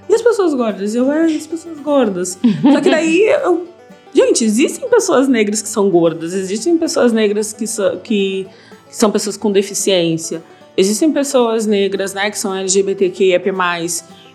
E 0.08 0.14
as 0.14 0.22
pessoas 0.22 0.54
gordas? 0.54 0.94
Eu, 0.94 1.10
é, 1.12 1.24
as 1.26 1.46
pessoas 1.46 1.78
gordas? 1.80 2.38
Só 2.72 2.80
que 2.80 2.90
daí 2.90 3.20
eu. 3.44 3.68
Gente, 4.14 4.44
existem 4.44 4.88
pessoas 4.90 5.26
negras 5.26 5.62
que 5.62 5.68
são 5.68 5.88
gordas, 5.88 6.34
existem 6.34 6.76
pessoas 6.76 7.12
negras 7.12 7.52
que, 7.54 7.66
são- 7.66 7.96
que, 7.96 8.46
que 8.88 8.94
são 8.96 9.10
pessoas 9.10 9.38
com 9.38 9.50
deficiência, 9.50 10.42
existem 10.76 11.10
pessoas 11.10 11.64
negras, 11.66 12.12
né, 12.12 12.30
que 12.30 12.38
são 12.38 12.54
LGBTQIAP+, 12.54 13.46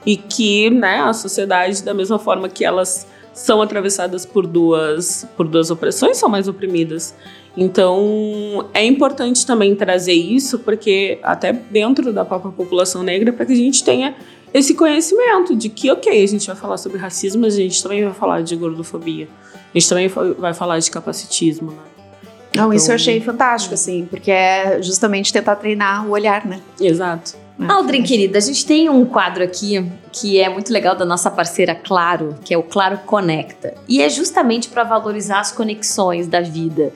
e 0.04 0.18
que, 0.18 0.72
né, 0.72 1.02
a 1.02 1.14
sociedade, 1.14 1.84
da 1.84 1.94
mesma 1.94 2.18
forma 2.18 2.50
que 2.50 2.66
elas 2.66 3.06
são 3.36 3.62
atravessadas 3.62 4.26
por 4.26 4.48
duas, 4.48 5.28
por 5.38 5.48
duas 5.48 5.70
opressões, 5.70 6.18
são 6.18 6.28
mais 6.28 6.48
oprimidas. 6.48 7.14
Então, 7.56 8.68
é 8.74 8.84
importante 8.84 9.46
também 9.46 9.76
trazer 9.76 10.14
isso, 10.14 10.58
porque 10.60 11.20
até 11.22 11.54
dentro 11.54 12.12
da 12.12 12.26
própria 12.26 12.52
população 12.52 13.04
negra, 13.04 13.32
para 13.32 13.46
que 13.46 13.54
a 13.54 13.56
gente 13.56 13.84
tenha 13.84 14.16
esse 14.54 14.74
conhecimento 14.74 15.56
de 15.56 15.70
que, 15.70 15.92
ok, 15.92 16.24
a 16.24 16.28
gente 16.28 16.48
vai 16.48 16.56
falar 16.56 16.78
sobre 16.78 16.98
racismo, 16.98 17.42
mas 17.42 17.54
a 17.56 17.58
gente 17.58 17.82
também 17.84 18.04
vai 18.04 18.14
falar 18.14 18.42
de 18.42 18.56
gordofobia. 18.56 19.28
A 19.74 19.78
gente 19.78 19.90
também 19.90 20.08
vai 20.08 20.54
falar 20.54 20.80
de 20.80 20.90
capacitismo, 20.90 21.72
né? 21.72 21.78
Não, 22.56 22.74
isso 22.74 22.86
eu 22.86 22.86
Então- 22.86 22.96
achei 22.96 23.22
fantástico, 23.22 23.74
assim, 23.76 24.08
porque 24.10 24.32
é 24.32 24.82
justamente 24.82 25.32
tentar 25.32 25.56
treinar 25.58 26.08
o 26.08 26.12
olhar, 26.12 26.46
né? 26.46 26.60
Exato. 26.80 27.36
Aldrin, 27.68 28.04
querida, 28.04 28.38
a 28.38 28.42
gente 28.42 28.66
tem 28.66 28.88
um 28.88 29.04
quadro 29.04 29.44
aqui 29.44 29.84
que 30.12 30.40
é 30.40 30.48
muito 30.48 30.72
legal 30.72 30.96
da 30.96 31.04
nossa 31.04 31.30
parceira 31.30 31.74
Claro, 31.76 32.36
que 32.44 32.54
é 32.54 32.58
o 32.58 32.62
Claro 32.64 33.00
Conecta. 33.00 33.74
E 33.88 34.02
é 34.02 34.10
justamente 34.10 34.70
para 34.70 34.84
valorizar 34.84 35.40
as 35.40 35.52
conexões 35.52 36.28
da 36.28 36.40
vida. 36.40 36.94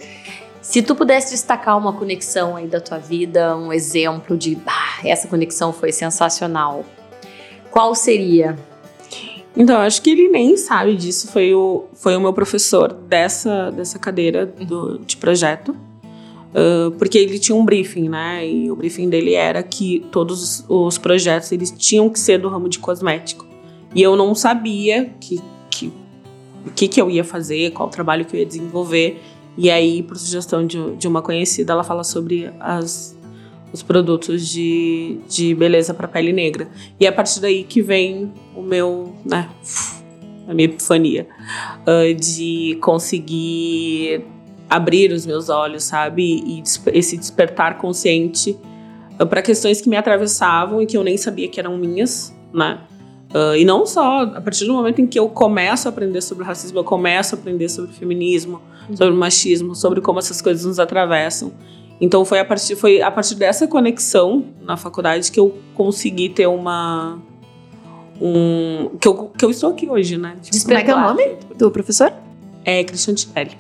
Se 0.62 0.82
tu 0.84 0.96
pudesse 0.96 1.32
destacar 1.32 1.78
uma 1.78 1.92
conexão 1.94 2.56
aí 2.56 2.68
da 2.68 2.80
tua 2.80 3.00
vida, 3.00 3.58
um 3.58 3.74
exemplo 3.74 4.38
de 4.38 4.58
ah, 4.68 5.00
essa 5.04 5.28
conexão 5.28 5.74
foi 5.74 5.92
sensacional, 5.92 6.86
qual 7.72 7.96
seria? 7.96 8.56
Então, 9.58 9.80
acho 9.80 10.02
que 10.02 10.12
ele 10.12 10.30
nem 10.30 10.56
sabe 10.56 10.96
disso. 10.96 11.28
Foi 11.32 11.54
o, 11.54 11.86
foi 11.94 12.16
o 12.16 12.22
meu 12.22 12.34
professor 12.34 12.94
dessa, 12.94 13.72
dessa 13.72 13.98
cadeira 13.98 14.46
do, 14.46 15.00
de 15.00 15.18
projeto. 15.18 15.76
Ah, 16.54 16.92
porque 16.98 17.18
ele 17.18 17.40
tinha 17.40 17.56
um 17.56 17.64
briefing, 17.64 18.10
né? 18.10 18.48
E 18.48 18.72
o 18.72 18.76
briefing 18.76 19.10
dele 19.10 19.34
era 19.34 19.64
que 19.64 20.06
todos 20.12 20.44
os, 20.44 20.66
os 20.70 20.98
projetos 20.98 21.52
eles 21.52 21.72
tinham 21.72 22.10
que 22.10 22.20
ser 22.20 22.38
do 22.40 22.50
ramo 22.50 22.70
de 22.70 22.80
cosmético. 22.80 23.46
E 23.94 24.02
eu 24.02 24.16
não 24.16 24.34
sabia 24.36 25.14
que, 25.20 25.42
que, 25.70 25.92
o 26.66 26.72
que, 26.72 26.88
que 26.88 27.02
eu 27.02 27.10
ia 27.10 27.24
fazer, 27.24 27.72
qual 27.72 27.90
trabalho 27.90 28.26
que 28.26 28.36
eu 28.36 28.40
ia 28.40 28.46
desenvolver. 28.46 29.22
E 29.58 29.70
aí, 29.70 30.02
por 30.02 30.18
sugestão 30.18 30.66
de, 30.66 30.96
de 30.96 31.08
uma 31.08 31.22
conhecida, 31.22 31.74
ela 31.74 31.84
fala 31.84 32.04
sobre 32.04 32.50
as, 32.60 33.18
os 33.72 33.82
produtos 33.82 34.48
de, 34.48 35.20
de 35.28 35.56
beleza 35.56 35.94
para 35.94 36.08
pele 36.08 36.34
negra. 36.34 36.68
E 37.00 37.06
é 37.06 37.10
a 37.10 37.12
partir 37.12 37.40
daí 37.40 37.64
que 37.64 37.82
vem 37.82 38.32
o 38.56 38.62
meu, 38.62 39.16
né, 39.26 39.50
a 40.48 40.54
minha 40.54 40.66
epifania 40.66 41.28
ah, 41.86 42.14
de 42.14 42.78
conseguir 42.82 44.26
abrir 44.70 45.12
os 45.12 45.26
meus 45.26 45.50
olhos, 45.50 45.84
sabe? 45.84 46.44
E 46.46 46.64
esse 46.94 47.18
despertar 47.18 47.78
consciente 47.78 48.58
para 49.30 49.42
questões 49.42 49.82
que 49.82 49.90
me 49.90 49.98
atravessavam 49.98 50.82
e 50.82 50.86
que 50.86 50.98
eu 50.98 51.04
nem 51.04 51.18
sabia 51.18 51.48
que 51.48 51.60
eram 51.60 51.78
minhas, 51.78 52.36
né? 52.54 52.80
Ah, 53.34 53.58
e 53.58 53.64
não 53.64 53.86
só, 53.86 54.24
a 54.24 54.42
partir 54.42 54.66
do 54.66 54.74
momento 54.74 55.00
em 55.02 55.08
que 55.08 55.18
eu 55.18 55.30
começo 55.30 55.88
a 55.88 55.92
aprender 55.92 56.22
sobre 56.22 56.44
racismo, 56.44 56.80
eu 56.80 56.84
começo 56.84 57.36
a 57.36 57.38
aprender 57.38 57.70
sobre 57.70 57.92
feminismo, 57.94 58.62
sobre 58.94 59.14
machismo, 59.14 59.76
sobre 59.76 60.02
como 60.02 60.20
essas 60.20 60.42
coisas 60.42 60.66
nos 60.66 60.80
atravessam. 60.80 61.52
Então 62.02 62.26
foi 62.26 62.40
a 62.40 62.46
partir, 62.46 62.76
foi 62.76 63.00
a 63.00 63.12
partir 63.12 63.36
dessa 63.36 63.68
conexão 63.68 64.44
na 64.60 64.76
faculdade 64.76 65.32
que 65.32 65.40
eu 65.40 65.56
consegui 65.76 66.30
ter 66.30 66.48
uma. 66.48 67.20
Um, 68.20 68.90
que, 69.00 69.08
eu, 69.08 69.32
que 69.38 69.46
eu 69.46 69.52
estou 69.52 69.72
aqui 69.72 69.88
hoje, 69.88 70.18
né? 70.18 70.36
Tipo, 70.42 70.66
Como 70.66 70.78
é 70.78 70.84
que 70.84 70.90
é 70.92 70.96
o 70.96 71.00
nome 71.00 71.38
do 71.56 71.70
professor? 71.70 72.12
É 72.66 72.84
Christian 72.84 73.14
Tirelli. 73.14 73.58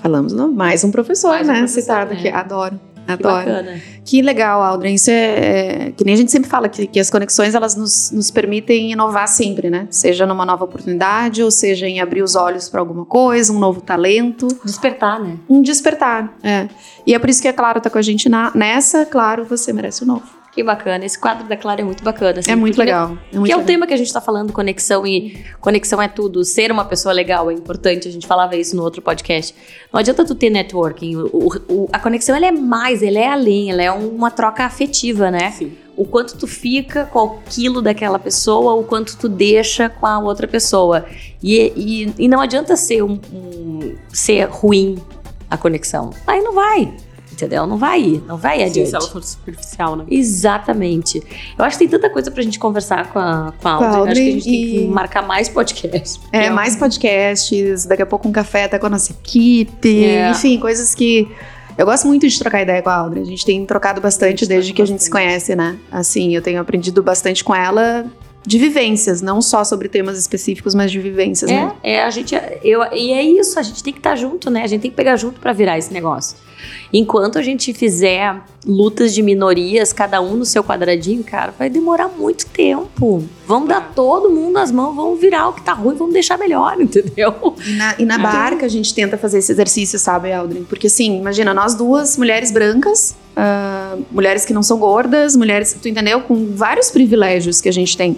Falamos, 0.00 0.32
não? 0.32 0.50
Mais 0.50 0.82
um 0.84 0.90
professor, 0.90 1.30
Mais 1.30 1.48
um 1.48 1.52
né? 1.52 1.58
professor, 1.58 1.80
Citado 1.80 2.14
né? 2.14 2.18
aqui. 2.18 2.28
Adoro. 2.28 2.80
Adoro. 3.12 3.44
Que 3.44 3.50
bacana. 3.50 3.80
Que 4.04 4.22
legal, 4.22 4.62
Aldrin. 4.62 4.94
Isso 4.94 5.10
é, 5.10 5.14
é, 5.14 5.92
que 5.92 6.04
nem 6.04 6.14
a 6.14 6.16
gente 6.16 6.30
sempre 6.30 6.48
fala 6.48 6.68
que, 6.68 6.86
que 6.86 6.98
as 6.98 7.10
conexões 7.10 7.54
elas 7.54 7.76
nos, 7.76 8.10
nos, 8.10 8.30
permitem 8.30 8.92
inovar 8.92 9.28
sempre, 9.28 9.70
né? 9.70 9.86
Seja 9.90 10.26
numa 10.26 10.44
nova 10.44 10.64
oportunidade 10.64 11.42
ou 11.42 11.50
seja 11.50 11.86
em 11.86 12.00
abrir 12.00 12.22
os 12.22 12.34
olhos 12.34 12.68
para 12.68 12.80
alguma 12.80 13.04
coisa, 13.04 13.52
um 13.52 13.58
novo 13.58 13.80
talento. 13.80 14.48
Despertar, 14.64 15.20
né? 15.20 15.36
Um 15.48 15.62
despertar, 15.62 16.34
é. 16.42 16.68
E 17.06 17.14
é 17.14 17.18
por 17.18 17.30
isso 17.30 17.40
que 17.40 17.48
a 17.48 17.52
Clara 17.52 17.80
tá 17.80 17.90
com 17.90 17.98
a 17.98 18.02
gente 18.02 18.28
na, 18.28 18.50
nessa. 18.54 19.04
Claro, 19.06 19.44
você 19.44 19.72
merece 19.72 20.02
o 20.02 20.04
um 20.04 20.08
novo. 20.08 20.39
Que 20.52 20.64
bacana. 20.64 21.04
Esse 21.04 21.18
quadro 21.18 21.46
da 21.46 21.56
Clara 21.56 21.80
é 21.80 21.84
muito 21.84 22.02
bacana. 22.02 22.40
Assim, 22.40 22.50
é 22.50 22.56
muito 22.56 22.76
legal. 22.76 23.16
É 23.32 23.38
muito 23.38 23.46
que 23.46 23.52
é 23.52 23.56
o 23.56 23.64
tema 23.64 23.86
que 23.86 23.94
a 23.94 23.96
gente 23.96 24.08
está 24.08 24.20
falando, 24.20 24.52
conexão 24.52 25.06
e 25.06 25.44
conexão 25.60 26.02
é 26.02 26.08
tudo. 26.08 26.44
Ser 26.44 26.72
uma 26.72 26.84
pessoa 26.84 27.12
legal 27.12 27.50
é 27.50 27.54
importante. 27.54 28.08
A 28.08 28.10
gente 28.10 28.26
falava 28.26 28.56
isso 28.56 28.74
no 28.74 28.82
outro 28.82 29.00
podcast. 29.00 29.54
Não 29.92 30.00
adianta 30.00 30.24
tu 30.24 30.34
ter 30.34 30.50
networking. 30.50 31.16
O, 31.16 31.48
o, 31.68 31.88
a 31.92 31.98
conexão 32.00 32.34
ela 32.34 32.46
é 32.46 32.52
mais, 32.52 33.02
ela 33.02 33.18
é 33.18 33.28
além, 33.28 33.70
ela 33.70 33.82
é 33.82 33.92
uma 33.92 34.30
troca 34.30 34.64
afetiva, 34.64 35.30
né? 35.30 35.52
Sim. 35.52 35.72
O 35.96 36.04
quanto 36.04 36.36
tu 36.36 36.46
fica 36.46 37.04
com 37.04 37.38
aquilo 37.46 37.80
daquela 37.80 38.18
pessoa, 38.18 38.74
o 38.74 38.82
quanto 38.82 39.16
tu 39.16 39.28
deixa 39.28 39.88
com 39.88 40.06
a 40.06 40.18
outra 40.18 40.48
pessoa. 40.48 41.06
E, 41.42 41.72
e, 41.76 42.24
e 42.24 42.28
não 42.28 42.40
adianta 42.40 42.74
ser 42.74 43.02
um, 43.02 43.20
um 43.32 43.96
ser 44.08 44.48
ruim 44.48 44.98
a 45.48 45.56
conexão. 45.56 46.10
Aí 46.26 46.40
não 46.42 46.54
vai 46.54 46.92
entendeu? 47.44 47.66
Não 47.66 47.76
vai 47.76 48.00
ir, 48.00 48.24
não 48.26 48.36
vai 48.36 48.60
ir 48.60 48.64
adiante. 48.64 48.86
Sim, 48.86 48.90
se 48.90 48.96
ela 48.96 49.08
for 49.08 49.22
superficial, 49.22 49.96
né? 49.96 50.04
Exatamente. 50.10 51.22
Eu 51.58 51.64
acho 51.64 51.78
que 51.78 51.86
tem 51.86 51.88
tanta 51.88 52.10
coisa 52.10 52.30
pra 52.30 52.42
gente 52.42 52.58
conversar 52.58 53.12
com 53.12 53.18
a, 53.18 53.52
com 53.60 53.68
a 53.68 53.72
Audrey. 53.72 53.96
Audrey 53.96 54.10
acho 54.10 54.20
que 54.20 54.28
a 54.28 54.32
gente 54.32 54.48
e... 54.48 54.72
tem 54.74 54.86
que 54.86 54.92
marcar 54.92 55.22
mais 55.22 55.48
podcasts. 55.48 56.20
É, 56.32 56.46
é, 56.46 56.50
mais 56.50 56.76
podcasts, 56.76 57.86
daqui 57.86 58.02
a 58.02 58.06
pouco 58.06 58.28
um 58.28 58.32
café 58.32 58.64
até 58.64 58.78
com 58.78 58.86
a 58.86 58.90
nossa 58.90 59.12
equipe, 59.12 60.04
é. 60.04 60.30
enfim, 60.30 60.58
coisas 60.58 60.94
que... 60.94 61.28
Eu 61.78 61.86
gosto 61.86 62.06
muito 62.06 62.28
de 62.28 62.38
trocar 62.38 62.60
ideia 62.60 62.82
com 62.82 62.90
a 62.90 62.94
Audrey. 62.94 63.22
A 63.22 63.26
gente 63.26 63.46
tem 63.46 63.64
trocado 63.64 64.00
bastante 64.00 64.46
desde 64.46 64.72
que 64.72 64.82
a 64.82 64.84
gente 64.84 65.02
se 65.02 65.10
conhece, 65.10 65.56
né? 65.56 65.78
Assim, 65.90 66.34
eu 66.34 66.42
tenho 66.42 66.60
aprendido 66.60 67.02
bastante 67.02 67.42
com 67.42 67.54
ela 67.54 68.04
de 68.44 68.58
vivências, 68.58 69.20
não 69.20 69.42
só 69.42 69.64
sobre 69.64 69.88
temas 69.88 70.18
específicos, 70.18 70.74
mas 70.74 70.90
de 70.90 70.98
vivências, 70.98 71.50
é, 71.50 71.54
né? 71.54 71.72
É, 71.82 72.02
a 72.02 72.10
gente, 72.10 72.34
eu, 72.62 72.82
e 72.92 73.12
é 73.12 73.22
isso, 73.22 73.58
a 73.58 73.62
gente 73.62 73.82
tem 73.82 73.92
que 73.92 73.98
estar 73.98 74.10
tá 74.10 74.16
junto, 74.16 74.50
né? 74.50 74.62
A 74.62 74.66
gente 74.66 74.80
tem 74.80 74.90
que 74.90 74.96
pegar 74.96 75.16
junto 75.16 75.40
para 75.40 75.52
virar 75.52 75.78
esse 75.78 75.92
negócio. 75.92 76.36
Enquanto 76.92 77.38
a 77.38 77.42
gente 77.42 77.72
fizer 77.72 78.42
lutas 78.66 79.14
de 79.14 79.22
minorias, 79.22 79.92
cada 79.92 80.20
um 80.20 80.36
no 80.36 80.44
seu 80.44 80.62
quadradinho, 80.62 81.22
cara, 81.22 81.54
vai 81.56 81.70
demorar 81.70 82.08
muito 82.08 82.46
tempo. 82.46 83.24
Vamos 83.46 83.68
dar 83.68 83.92
todo 83.94 84.28
mundo 84.28 84.56
as 84.58 84.72
mãos, 84.72 84.94
vamos 84.94 85.20
virar 85.20 85.48
o 85.48 85.52
que 85.52 85.62
tá 85.62 85.72
ruim, 85.72 85.94
vamos 85.94 86.12
deixar 86.12 86.36
melhor, 86.36 86.76
entendeu? 86.80 87.54
E 87.64 87.72
na, 87.72 87.94
e 88.00 88.04
na 88.04 88.18
barca 88.18 88.66
a 88.66 88.68
gente 88.68 88.92
tenta 88.92 89.16
fazer 89.16 89.38
esse 89.38 89.52
exercício, 89.52 89.98
sabe, 89.98 90.32
Aldrin? 90.32 90.64
Porque 90.64 90.88
assim, 90.88 91.18
imagina, 91.18 91.54
nós 91.54 91.74
duas 91.74 92.16
mulheres 92.16 92.50
brancas, 92.50 93.14
uh, 93.36 94.04
mulheres 94.10 94.44
que 94.44 94.52
não 94.52 94.62
são 94.62 94.78
gordas, 94.78 95.36
mulheres, 95.36 95.76
tu 95.80 95.88
entendeu? 95.88 96.20
Com 96.22 96.54
vários 96.54 96.90
privilégios 96.90 97.60
que 97.60 97.68
a 97.68 97.72
gente 97.72 97.96
tem. 97.96 98.16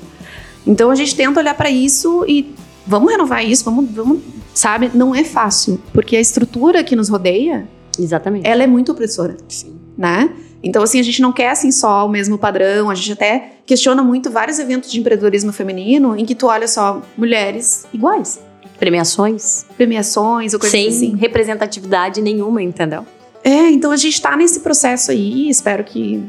Então 0.67 0.91
a 0.91 0.95
gente 0.95 1.15
tenta 1.15 1.41
olhar 1.41 1.55
para 1.55 1.71
isso 1.71 2.25
e 2.27 2.55
vamos 2.87 3.11
renovar 3.11 3.45
isso, 3.45 3.65
vamos, 3.65 3.91
vamos, 3.91 4.21
sabe? 4.55 4.91
Não 4.95 5.15
é 5.15 5.25
fácil, 5.25 5.81
porque 5.93 6.17
a 6.17 6.21
estrutura 6.21 6.83
que 6.83 6.97
nos 6.97 7.09
rodeia 7.09 7.69
Exatamente. 7.99 8.47
Ela 8.47 8.63
é 8.63 8.67
muito 8.67 8.93
opressora. 8.93 9.37
Sim. 9.49 9.79
Né? 9.97 10.31
Então, 10.63 10.83
assim, 10.83 11.01
a 11.01 11.03
gente 11.03 11.21
não 11.21 11.33
quer, 11.33 11.51
assim, 11.51 11.71
só 11.71 12.07
o 12.07 12.09
mesmo 12.09 12.39
padrão. 12.39 12.89
A 12.89 12.95
gente 12.95 13.13
até 13.13 13.53
questiona 13.67 14.03
muito 14.03 14.31
vários 14.31 14.59
eventos 14.59 14.91
de 14.91 15.01
empreendedorismo 15.01 15.53
feminino 15.53 16.17
em 16.17 16.25
que 16.25 16.35
tu 16.35 16.47
olha 16.47 16.69
só 16.69 17.03
mulheres 17.17 17.87
iguais. 17.93 18.41
Premiações. 18.79 19.67
Premiações 19.77 20.55
ou 20.55 20.61
coisas 20.61 20.79
Sem 20.79 20.89
assim. 20.89 21.17
representatividade 21.17 22.21
nenhuma, 22.21 22.63
entendeu? 22.63 23.07
É, 23.45 23.71
então 23.71 23.91
a 23.91 23.97
gente 23.97 24.21
tá 24.21 24.37
nesse 24.37 24.61
processo 24.61 25.11
aí. 25.11 25.49
Espero 25.49 25.85
que 25.85 26.25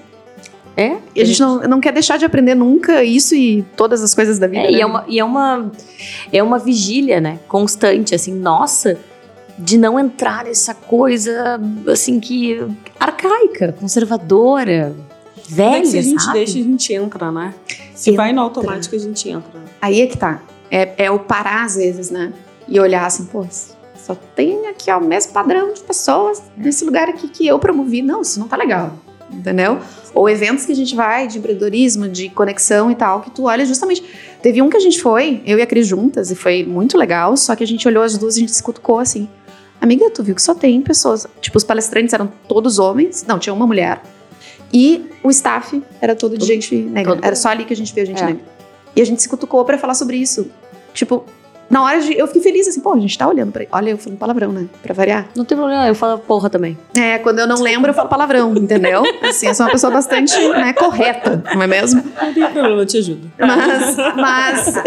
é? 0.75 0.97
E 1.15 1.21
a 1.21 1.25
gente 1.25 1.39
não, 1.39 1.61
não 1.61 1.79
quer 1.79 1.93
deixar 1.93 2.17
de 2.17 2.25
aprender 2.25 2.55
nunca 2.55 3.03
isso 3.03 3.35
e 3.35 3.63
todas 3.77 4.01
as 4.01 4.15
coisas 4.15 4.39
da 4.39 4.47
vida. 4.47 4.63
É, 4.63 4.71
né? 4.71 4.77
e, 4.77 4.81
é 4.81 4.85
uma, 4.85 5.05
e 5.07 5.19
é 5.19 5.23
uma 5.23 5.71
é 6.31 6.43
uma 6.43 6.57
vigília, 6.57 7.21
né? 7.21 7.39
Constante, 7.47 8.15
assim, 8.15 8.33
nossa, 8.33 8.97
de 9.57 9.77
não 9.77 9.99
entrar 9.99 10.45
nessa 10.45 10.73
coisa 10.73 11.59
assim 11.91 12.19
que 12.19 12.59
arcaica, 12.99 13.73
conservadora, 13.73 14.95
velha, 15.47 15.79
Mas 15.79 15.89
se 15.89 15.97
a 15.97 16.01
gente 16.01 16.23
sabe? 16.23 16.39
deixa, 16.39 16.59
a 16.59 16.61
gente 16.63 16.93
entra, 16.93 17.31
né? 17.31 17.53
Se 17.93 18.09
entra. 18.09 18.23
vai 18.23 18.33
no 18.33 18.41
automático, 18.41 18.95
a 18.95 18.99
gente 18.99 19.29
entra. 19.29 19.61
Aí 19.81 20.01
é 20.01 20.07
que 20.07 20.17
tá. 20.17 20.41
É, 20.71 21.05
é 21.05 21.11
o 21.11 21.19
parar 21.19 21.65
às 21.65 21.75
vezes, 21.75 22.09
né? 22.09 22.33
E 22.67 22.79
olhar 22.79 23.05
assim, 23.05 23.25
pô, 23.25 23.45
só 23.95 24.15
tem 24.35 24.67
aqui 24.67 24.89
ó, 24.89 24.97
o 24.97 25.03
mesmo 25.03 25.31
padrão 25.33 25.73
de 25.73 25.81
pessoas 25.81 26.41
nesse 26.57 26.83
lugar 26.83 27.07
aqui 27.09 27.27
que 27.27 27.45
eu 27.45 27.59
promovi. 27.59 28.01
Não, 28.01 28.21
isso 28.21 28.39
não 28.39 28.47
tá 28.47 28.57
legal. 28.57 28.93
Entendeu? 29.31 29.79
Ou 30.13 30.29
eventos 30.29 30.65
que 30.65 30.71
a 30.71 30.75
gente 30.75 30.95
vai 30.95 31.27
de 31.27 31.39
empreendedorismo, 31.39 32.07
de 32.07 32.29
conexão 32.29 32.91
e 32.91 32.95
tal, 32.95 33.21
que 33.21 33.31
tu 33.31 33.43
olha 33.43 33.65
justamente. 33.65 34.03
Teve 34.41 34.61
um 34.61 34.69
que 34.69 34.77
a 34.77 34.79
gente 34.79 35.01
foi, 35.01 35.41
eu 35.45 35.57
e 35.57 35.61
a 35.61 35.65
Cris 35.65 35.87
juntas, 35.87 36.29
e 36.29 36.35
foi 36.35 36.63
muito 36.63 36.97
legal, 36.97 37.35
só 37.37 37.55
que 37.55 37.63
a 37.63 37.67
gente 37.67 37.87
olhou 37.87 38.03
as 38.03 38.17
duas 38.17 38.35
e 38.35 38.39
a 38.39 38.41
gente 38.41 38.51
se 38.51 38.61
cutucou 38.61 38.99
assim. 38.99 39.27
Amiga, 39.79 40.09
tu 40.09 40.23
viu 40.23 40.33
que 40.35 40.41
só 40.41 40.55
tem 40.55 40.81
pessoas. 40.81 41.27
Tipo, 41.41 41.57
os 41.57 41.63
palestrantes 41.63 42.13
eram 42.13 42.31
todos 42.47 42.79
homens. 42.79 43.25
Não, 43.27 43.37
tinha 43.37 43.53
uma 43.53 43.67
mulher. 43.67 44.01
E 44.71 45.09
o 45.23 45.29
staff 45.29 45.81
era 46.01 46.15
todo 46.15 46.37
de 46.37 46.45
gente 46.45 46.75
negra. 46.75 47.19
Era 47.21 47.35
só 47.35 47.49
ali 47.49 47.65
que 47.65 47.73
a 47.73 47.75
gente 47.75 47.93
viu 47.93 48.05
gente 48.05 48.21
é. 48.21 48.25
negra. 48.25 48.43
E 48.95 49.01
a 49.01 49.05
gente 49.05 49.21
se 49.21 49.29
cutucou 49.29 49.63
para 49.65 49.77
falar 49.77 49.93
sobre 49.93 50.17
isso. 50.17 50.49
Tipo, 50.93 51.25
na 51.73 51.81
hora 51.81 51.99
de. 51.99 52.15
Eu 52.15 52.27
fiquei 52.27 52.41
feliz 52.43 52.67
assim, 52.67 52.79
pô, 52.79 52.93
a 52.93 52.99
gente 52.99 53.17
tá 53.17 53.27
olhando 53.27 53.51
pra. 53.51 53.65
Olha, 53.71 53.89
eu 53.89 53.97
falo 53.97 54.15
palavrão, 54.15 54.51
né? 54.51 54.67
Pra 54.83 54.93
variar. 54.93 55.27
Não 55.35 55.43
tem 55.43 55.57
problema, 55.57 55.87
eu 55.87 55.95
falo 55.95 56.19
porra 56.19 56.47
também. 56.47 56.77
É, 56.95 57.17
quando 57.17 57.39
eu 57.39 57.47
não 57.47 57.59
lembro, 57.59 57.89
eu 57.89 57.95
falo 57.95 58.07
palavrão, 58.07 58.53
entendeu? 58.55 59.01
Assim, 59.23 59.47
eu 59.47 59.55
sou 59.55 59.65
uma 59.65 59.71
pessoa 59.71 59.91
bastante 59.91 60.37
né, 60.49 60.71
correta, 60.73 61.43
não 61.55 61.63
é 61.63 61.67
mesmo? 61.67 62.03
Não 62.21 62.31
tem 62.31 62.43
problema, 62.43 62.81
eu 62.81 62.85
te 62.85 62.97
ajudo. 62.99 63.31
Mas. 63.39 63.95
mas 64.15 64.83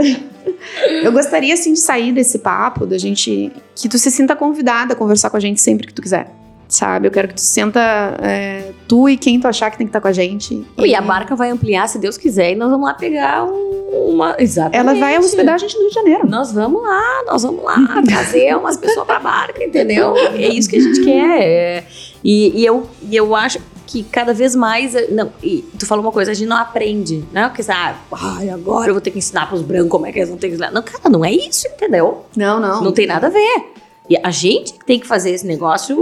eu 1.03 1.11
gostaria, 1.11 1.55
assim, 1.55 1.73
de 1.73 1.81
sair 1.81 2.13
desse 2.13 2.39
papo, 2.39 2.87
da 2.87 2.97
gente. 2.97 3.51
Que 3.75 3.89
tu 3.89 3.99
se 3.99 4.09
sinta 4.09 4.37
convidada 4.37 4.93
a 4.93 4.97
conversar 4.97 5.29
com 5.29 5.37
a 5.37 5.41
gente 5.41 5.61
sempre 5.61 5.89
que 5.89 5.93
tu 5.93 6.01
quiser. 6.01 6.31
Sabe? 6.69 7.07
Eu 7.07 7.13
quero 7.13 7.29
que 7.29 7.35
tu 7.35 7.41
senta 7.41 7.81
é, 8.21 8.73
tu 8.89 9.09
e 9.09 9.17
quem 9.17 9.39
tu 9.39 9.47
achar 9.47 9.71
que 9.71 9.79
tem 9.79 9.87
que 9.87 9.91
estar 9.91 10.01
tá 10.01 10.03
com 10.03 10.09
a 10.09 10.13
gente. 10.13 10.67
E, 10.79 10.87
e, 10.87 10.95
a 10.95 11.01
barca 11.01 11.37
vai 11.37 11.51
ampliar, 11.51 11.89
se 11.89 11.99
Deus 11.99 12.19
quiser, 12.19 12.53
e 12.53 12.55
nós 12.57 12.71
vamos 12.71 12.87
lá 12.87 12.95
pegar 12.95 13.45
uma. 13.45 14.35
Exatamente. 14.39 14.77
Ela 14.77 14.95
vai 14.95 15.19
hospedar 15.19 15.55
a 15.55 15.59
gente 15.59 15.75
no 15.75 15.83
Rio 15.83 15.89
de 15.91 15.95
Janeiro. 15.95 16.29
Nós 16.29 16.53
vamos 16.53 16.83
lá, 16.83 17.23
nós 17.27 17.43
vamos 17.43 17.63
lá 17.63 17.77
trazer 18.05 18.57
umas 18.57 18.77
pessoas 18.77 19.07
pra 19.07 19.21
barca, 19.21 19.63
entendeu? 19.63 20.17
É 20.17 20.49
isso 20.49 20.69
que 20.69 20.77
a 20.77 20.81
gente 20.81 21.05
quer. 21.05 21.43
É. 21.43 21.85
E, 22.25 22.61
e, 22.61 22.67
eu, 22.67 22.89
e 23.09 23.15
eu 23.15 23.35
acho 23.37 23.61
que 23.87 24.03
cada 24.03 24.35
vez 24.35 24.57
mais. 24.57 24.95
Não, 25.11 25.33
e 25.43 25.65
tu 25.79 25.87
falou 25.87 26.05
uma 26.05 26.13
coisa, 26.13 26.33
a 26.33 26.35
gente 26.35 26.49
não 26.49 26.57
aprende, 26.57 27.25
né? 27.33 27.49
Porque 27.49 27.63
ah, 27.71 27.95
ai, 28.13 28.51
agora 28.51 28.91
eu 28.91 28.95
vou 28.95 29.01
ter 29.01 29.13
que 29.13 29.19
ensinar 29.19 29.49
pros 29.49 29.63
brancos 29.63 29.89
como 29.89 30.07
é 30.07 30.13
que 30.13 30.19
eles 30.19 30.29
vão 30.29 30.37
ter 30.37 30.49
que 30.49 30.55
ensinar. 30.55 30.73
Não, 30.73 30.83
cara, 30.83 31.09
não 31.09 31.25
é 31.25 31.31
isso, 31.31 31.67
entendeu? 31.69 32.25
Não, 32.37 32.59
não. 32.59 32.83
Não 32.83 32.93
tem 32.93 33.07
nada 33.07 33.29
a 33.29 33.31
ver. 33.31 33.73
E 34.09 34.17
a 34.23 34.31
gente 34.31 34.75
tem 34.85 34.99
que 34.99 35.07
fazer 35.07 35.31
esse 35.31 35.47
negócio. 35.47 35.97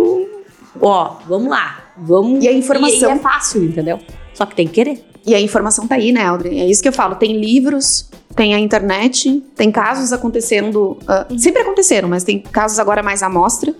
Ó, 0.80 1.16
vamos 1.28 1.48
lá. 1.48 1.84
Vamos. 1.96 2.42
E 2.42 2.48
a 2.48 2.52
informação. 2.52 3.10
E, 3.10 3.14
e 3.14 3.16
é 3.16 3.18
fácil, 3.18 3.64
entendeu? 3.64 3.98
Só 4.32 4.44
que 4.46 4.54
tem 4.54 4.66
que 4.66 4.74
querer. 4.74 5.04
E 5.26 5.34
a 5.34 5.40
informação 5.40 5.86
tá 5.86 5.94
aí, 5.94 6.12
né, 6.12 6.24
Audrey? 6.24 6.60
É 6.60 6.66
isso 6.66 6.82
que 6.82 6.88
eu 6.88 6.92
falo. 6.92 7.14
Tem 7.14 7.38
livros, 7.38 8.10
tem 8.36 8.54
a 8.54 8.58
internet, 8.58 9.42
tem 9.56 9.70
casos 9.70 10.12
acontecendo. 10.12 10.98
Uh, 11.02 11.38
sempre 11.38 11.62
aconteceram, 11.62 12.08
mas 12.08 12.24
tem 12.24 12.40
casos 12.40 12.78
agora 12.78 13.02
mais 13.02 13.22
à 13.22 13.28
mostra. 13.28 13.74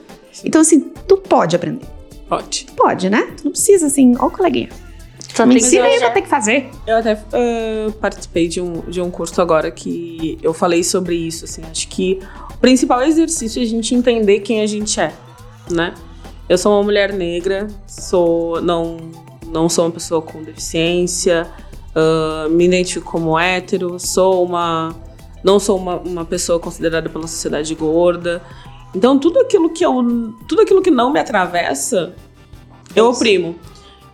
Então, 0.45 0.61
assim, 0.61 0.81
tu 1.07 1.19
pode 1.19 1.55
aprender. 1.55 1.87
Pode. 2.29 2.67
Pode, 2.77 3.11
né? 3.11 3.29
Tu 3.37 3.45
não 3.45 3.53
precisa, 3.53 3.87
assim, 3.87 4.15
ó, 4.19 4.31
coleguinha. 4.31 4.71
Só 5.35 5.45
me 5.45 5.57
ensina 5.57 5.85
aí, 5.85 5.99
vai 5.99 6.13
ter 6.13 6.23
que 6.23 6.29
fazer. 6.29 6.71
Eu 6.87 6.99
até 6.99 7.15
uh, 7.15 7.93
participei 8.01 8.47
de 8.47 8.61
um, 8.61 8.81
de 8.89 9.01
um 9.01 9.11
curso 9.11 9.43
agora 9.43 9.71
que 9.71 10.39
eu 10.41 10.55
falei 10.55 10.85
sobre 10.85 11.17
isso, 11.17 11.45
assim. 11.45 11.63
Acho 11.69 11.89
que 11.89 12.21
o 12.55 12.59
principal 12.59 13.03
exercício 13.03 13.61
é 13.61 13.65
a 13.65 13.69
gente 13.69 13.95
entender 13.95 14.41
quem 14.41 14.61
a 14.61 14.67
gente 14.67 14.99
é, 15.01 15.13
né? 15.71 15.93
Eu 16.49 16.59
sou 16.59 16.73
uma 16.73 16.83
mulher 16.83 17.13
negra, 17.13 17.69
sou 17.87 18.61
não 18.61 18.99
não 19.47 19.69
sou 19.69 19.85
uma 19.87 19.91
pessoa 19.93 20.21
com 20.21 20.43
deficiência, 20.43 21.49
uh, 21.95 22.51
me 22.51 22.65
identifico 22.67 23.11
como 23.11 23.39
hétero, 23.39 23.99
sou 23.99 24.45
uma 24.45 24.95
não 25.43 25.59
sou 25.59 25.79
uma, 25.79 25.97
uma 25.97 26.25
pessoa 26.25 26.59
considerada 26.59 27.09
pela 27.09 27.27
sociedade 27.27 27.75
gorda. 27.75 28.43
Então 28.95 29.19
tudo 29.19 29.41
aquilo 29.41 29.71
que 29.71 29.85
eu 29.85 30.35
tudo 30.47 30.63
aquilo 30.63 30.83
que 30.83 30.91
não 30.91 31.13
me 31.13 31.19
atravessa, 31.19 32.15
eu 32.95 33.09
oprimo. 33.09 33.57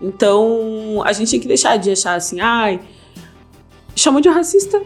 Então 0.00 1.02
a 1.04 1.12
gente 1.12 1.32
tem 1.32 1.40
que 1.40 1.48
deixar 1.48 1.76
de 1.78 1.90
achar 1.90 2.14
assim, 2.14 2.40
ai, 2.40 2.80
chamou 3.96 4.20
de 4.20 4.28
racista. 4.28 4.80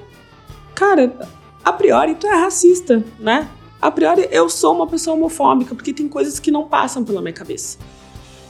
Cara, 0.74 1.14
a 1.62 1.72
priori 1.72 2.14
tu 2.14 2.26
é 2.26 2.34
racista, 2.34 3.04
né? 3.18 3.48
A 3.84 3.90
priori 3.90 4.26
eu 4.30 4.48
sou 4.48 4.74
uma 4.74 4.86
pessoa 4.86 5.14
homofóbica 5.14 5.74
porque 5.74 5.92
tem 5.92 6.08
coisas 6.08 6.40
que 6.40 6.50
não 6.50 6.66
passam 6.66 7.04
pela 7.04 7.20
minha 7.20 7.34
cabeça. 7.34 7.76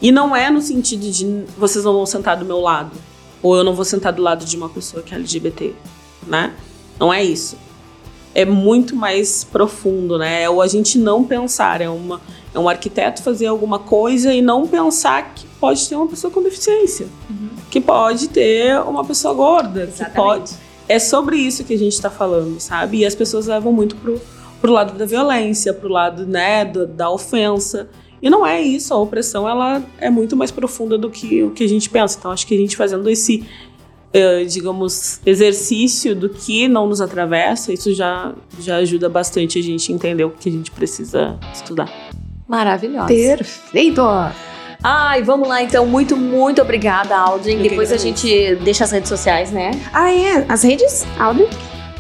E 0.00 0.12
não 0.12 0.36
é 0.36 0.48
no 0.48 0.62
sentido 0.62 1.10
de 1.10 1.44
vocês 1.58 1.84
não 1.84 1.92
vão 1.92 2.06
sentar 2.06 2.36
do 2.36 2.44
meu 2.44 2.60
lado 2.60 2.92
ou 3.42 3.56
eu 3.56 3.64
não 3.64 3.74
vou 3.74 3.84
sentar 3.84 4.12
do 4.12 4.22
lado 4.22 4.44
de 4.44 4.56
uma 4.56 4.68
pessoa 4.68 5.02
que 5.02 5.12
é 5.12 5.16
LGBT, 5.18 5.74
né? 6.28 6.54
Não 7.00 7.12
é 7.12 7.24
isso 7.24 7.56
é 8.32 8.44
muito 8.44 8.96
mais 8.96 9.44
profundo, 9.44 10.18
né? 10.18 10.42
É 10.42 10.50
o 10.50 10.60
a 10.60 10.66
gente 10.66 10.98
não 10.98 11.24
pensar, 11.24 11.80
é, 11.80 11.88
uma, 11.88 12.20
é 12.52 12.58
um 12.58 12.68
arquiteto 12.68 13.22
fazer 13.22 13.46
alguma 13.46 13.78
coisa 13.78 14.34
e 14.34 14.42
não 14.42 14.66
pensar 14.66 15.34
que 15.34 15.46
pode 15.60 15.88
ter 15.88 15.94
uma 15.94 16.08
pessoa 16.08 16.32
com 16.32 16.42
deficiência, 16.42 17.06
uhum. 17.30 17.50
que 17.70 17.80
pode 17.80 18.28
ter 18.28 18.78
uma 18.80 19.04
pessoa 19.04 19.32
gorda, 19.32 19.82
Exatamente. 19.82 20.10
que 20.10 20.16
pode. 20.16 20.52
É 20.88 20.98
sobre 20.98 21.36
isso 21.36 21.64
que 21.64 21.72
a 21.74 21.78
gente 21.78 21.92
está 21.92 22.10
falando, 22.10 22.60
sabe? 22.60 22.98
E 22.98 23.06
as 23.06 23.14
pessoas 23.14 23.46
levam 23.46 23.72
muito 23.72 23.96
pro, 23.96 24.20
pro 24.64 24.72
lado 24.72 24.96
da 24.96 25.04
violência, 25.04 25.74
pro 25.74 25.90
lado, 25.90 26.26
né, 26.26 26.64
do, 26.64 26.86
da 26.86 27.10
ofensa. 27.10 27.86
E 28.22 28.30
não 28.30 28.46
é 28.46 28.62
isso, 28.62 28.94
a 28.94 28.96
opressão 28.96 29.46
ela 29.46 29.82
é 30.00 30.08
muito 30.08 30.34
mais 30.34 30.50
profunda 30.50 30.96
do 30.96 31.10
que 31.10 31.42
o 31.42 31.50
que 31.50 31.64
a 31.64 31.68
gente 31.68 31.90
pensa. 31.90 32.16
Então 32.18 32.30
acho 32.30 32.46
que 32.46 32.54
a 32.54 32.56
gente 32.56 32.74
fazendo 32.74 33.08
esse 33.10 33.44
Uh, 34.16 34.46
digamos, 34.46 35.20
exercício 35.26 36.14
do 36.14 36.28
que 36.28 36.68
não 36.68 36.86
nos 36.86 37.00
atravessa, 37.00 37.72
isso 37.72 37.92
já, 37.92 38.32
já 38.60 38.76
ajuda 38.76 39.08
bastante 39.08 39.58
a 39.58 39.62
gente 39.62 39.92
entender 39.92 40.22
o 40.22 40.30
que 40.30 40.48
a 40.48 40.52
gente 40.52 40.70
precisa 40.70 41.36
estudar. 41.52 41.92
Maravilhosa. 42.46 43.08
Perfeito! 43.08 44.02
Ai, 44.80 45.20
vamos 45.24 45.48
lá 45.48 45.64
então. 45.64 45.84
Muito, 45.84 46.16
muito 46.16 46.62
obrigada, 46.62 47.16
Aldrin. 47.16 47.60
Depois 47.60 47.90
a 47.90 47.96
gente 47.96 48.54
deixa 48.62 48.84
as 48.84 48.92
redes 48.92 49.08
sociais, 49.08 49.50
né? 49.50 49.72
Ah, 49.92 50.12
é. 50.12 50.46
As 50.48 50.62
redes, 50.62 51.04
Aldrin? 51.18 51.48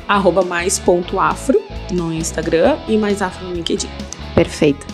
Arroba 0.06 0.44
mais 0.44 0.78
ponto 0.78 1.18
afro 1.18 1.63
no 1.90 2.12
Instagram 2.12 2.78
e 2.88 2.96
mais 2.96 3.22
afro 3.22 3.46
no 3.46 3.54
LinkedIn. 3.54 3.88
Perfeito. 4.34 4.86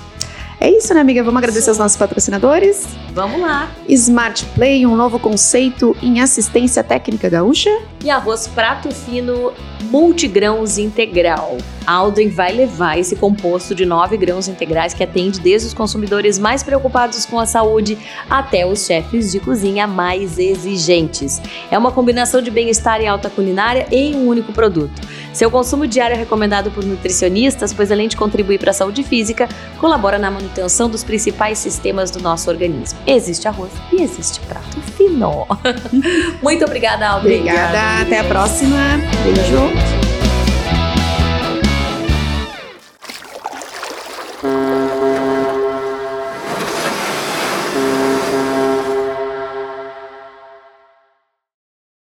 É 0.61 0.71
isso, 0.71 0.93
né, 0.93 1.01
amiga? 1.01 1.25
Vamos 1.25 1.39
agradecer 1.39 1.71
aos 1.71 1.79
nossos 1.79 1.97
patrocinadores. 1.97 2.87
Vamos 3.13 3.41
lá. 3.41 3.69
Smart 3.89 4.45
Play, 4.55 4.87
um 4.87 4.95
novo 4.95 5.19
conceito 5.19 5.97
em 6.01 6.21
assistência 6.21 6.85
técnica 6.85 7.29
gaúcha. 7.29 7.71
E 8.05 8.09
arroz 8.09 8.47
prato 8.47 8.95
fino 8.95 9.53
multigrãos 9.91 10.79
integral. 10.79 11.59
Alden 11.87 12.29
vai 12.29 12.53
levar 12.53 12.99
esse 12.99 13.17
composto 13.17 13.75
de 13.75 13.85
nove 13.85 14.17
grãos 14.17 14.47
integrais 14.47 14.95
que 14.95 15.03
atende 15.03 15.41
desde 15.41 15.69
os 15.69 15.75
consumidores 15.75 16.39
mais 16.39 16.63
preocupados 16.63 17.27
com 17.27 17.39
a 17.39 17.47
saúde 17.47 17.99
até 18.29 18.65
os 18.65 18.87
chefes 18.87 19.33
de 19.33 19.41
cozinha 19.41 19.87
mais 19.87 20.39
exigentes. 20.39 21.43
É 21.71 21.77
uma 21.77 21.91
combinação 21.91 22.41
de 22.41 22.51
bem-estar 22.51 23.01
e 23.01 23.07
alta 23.07 23.29
culinária 23.29 23.89
em 23.91 24.15
um 24.15 24.29
único 24.29 24.53
produto. 24.53 25.01
Seu 25.33 25.51
consumo 25.51 25.87
diário 25.87 26.15
é 26.15 26.19
recomendado 26.19 26.71
por 26.71 26.85
nutricionistas, 26.85 27.73
pois 27.73 27.91
além 27.91 28.09
de 28.09 28.17
contribuir 28.17 28.59
para 28.59 28.71
a 28.71 28.75
saúde 28.75 29.03
física, 29.03 29.49
colabora 29.79 30.19
na 30.19 30.31
manutenção 30.31 30.89
dos 30.89 31.03
principais 31.03 31.59
sistemas 31.59 32.11
do 32.11 32.21
nosso 32.21 32.51
organismo. 32.51 33.00
Existe 33.07 33.49
arroz 33.49 33.73
e 33.93 34.03
existe 34.03 34.41
prato 34.41 34.81
fino. 34.97 35.47
Muito 36.43 36.65
obrigada, 36.65 37.09
Alden. 37.09 37.41
Obrigada, 37.41 38.03
até 38.03 38.21
a 38.21 38.25
próxima. 38.25 38.79
Beijo. 39.25 39.90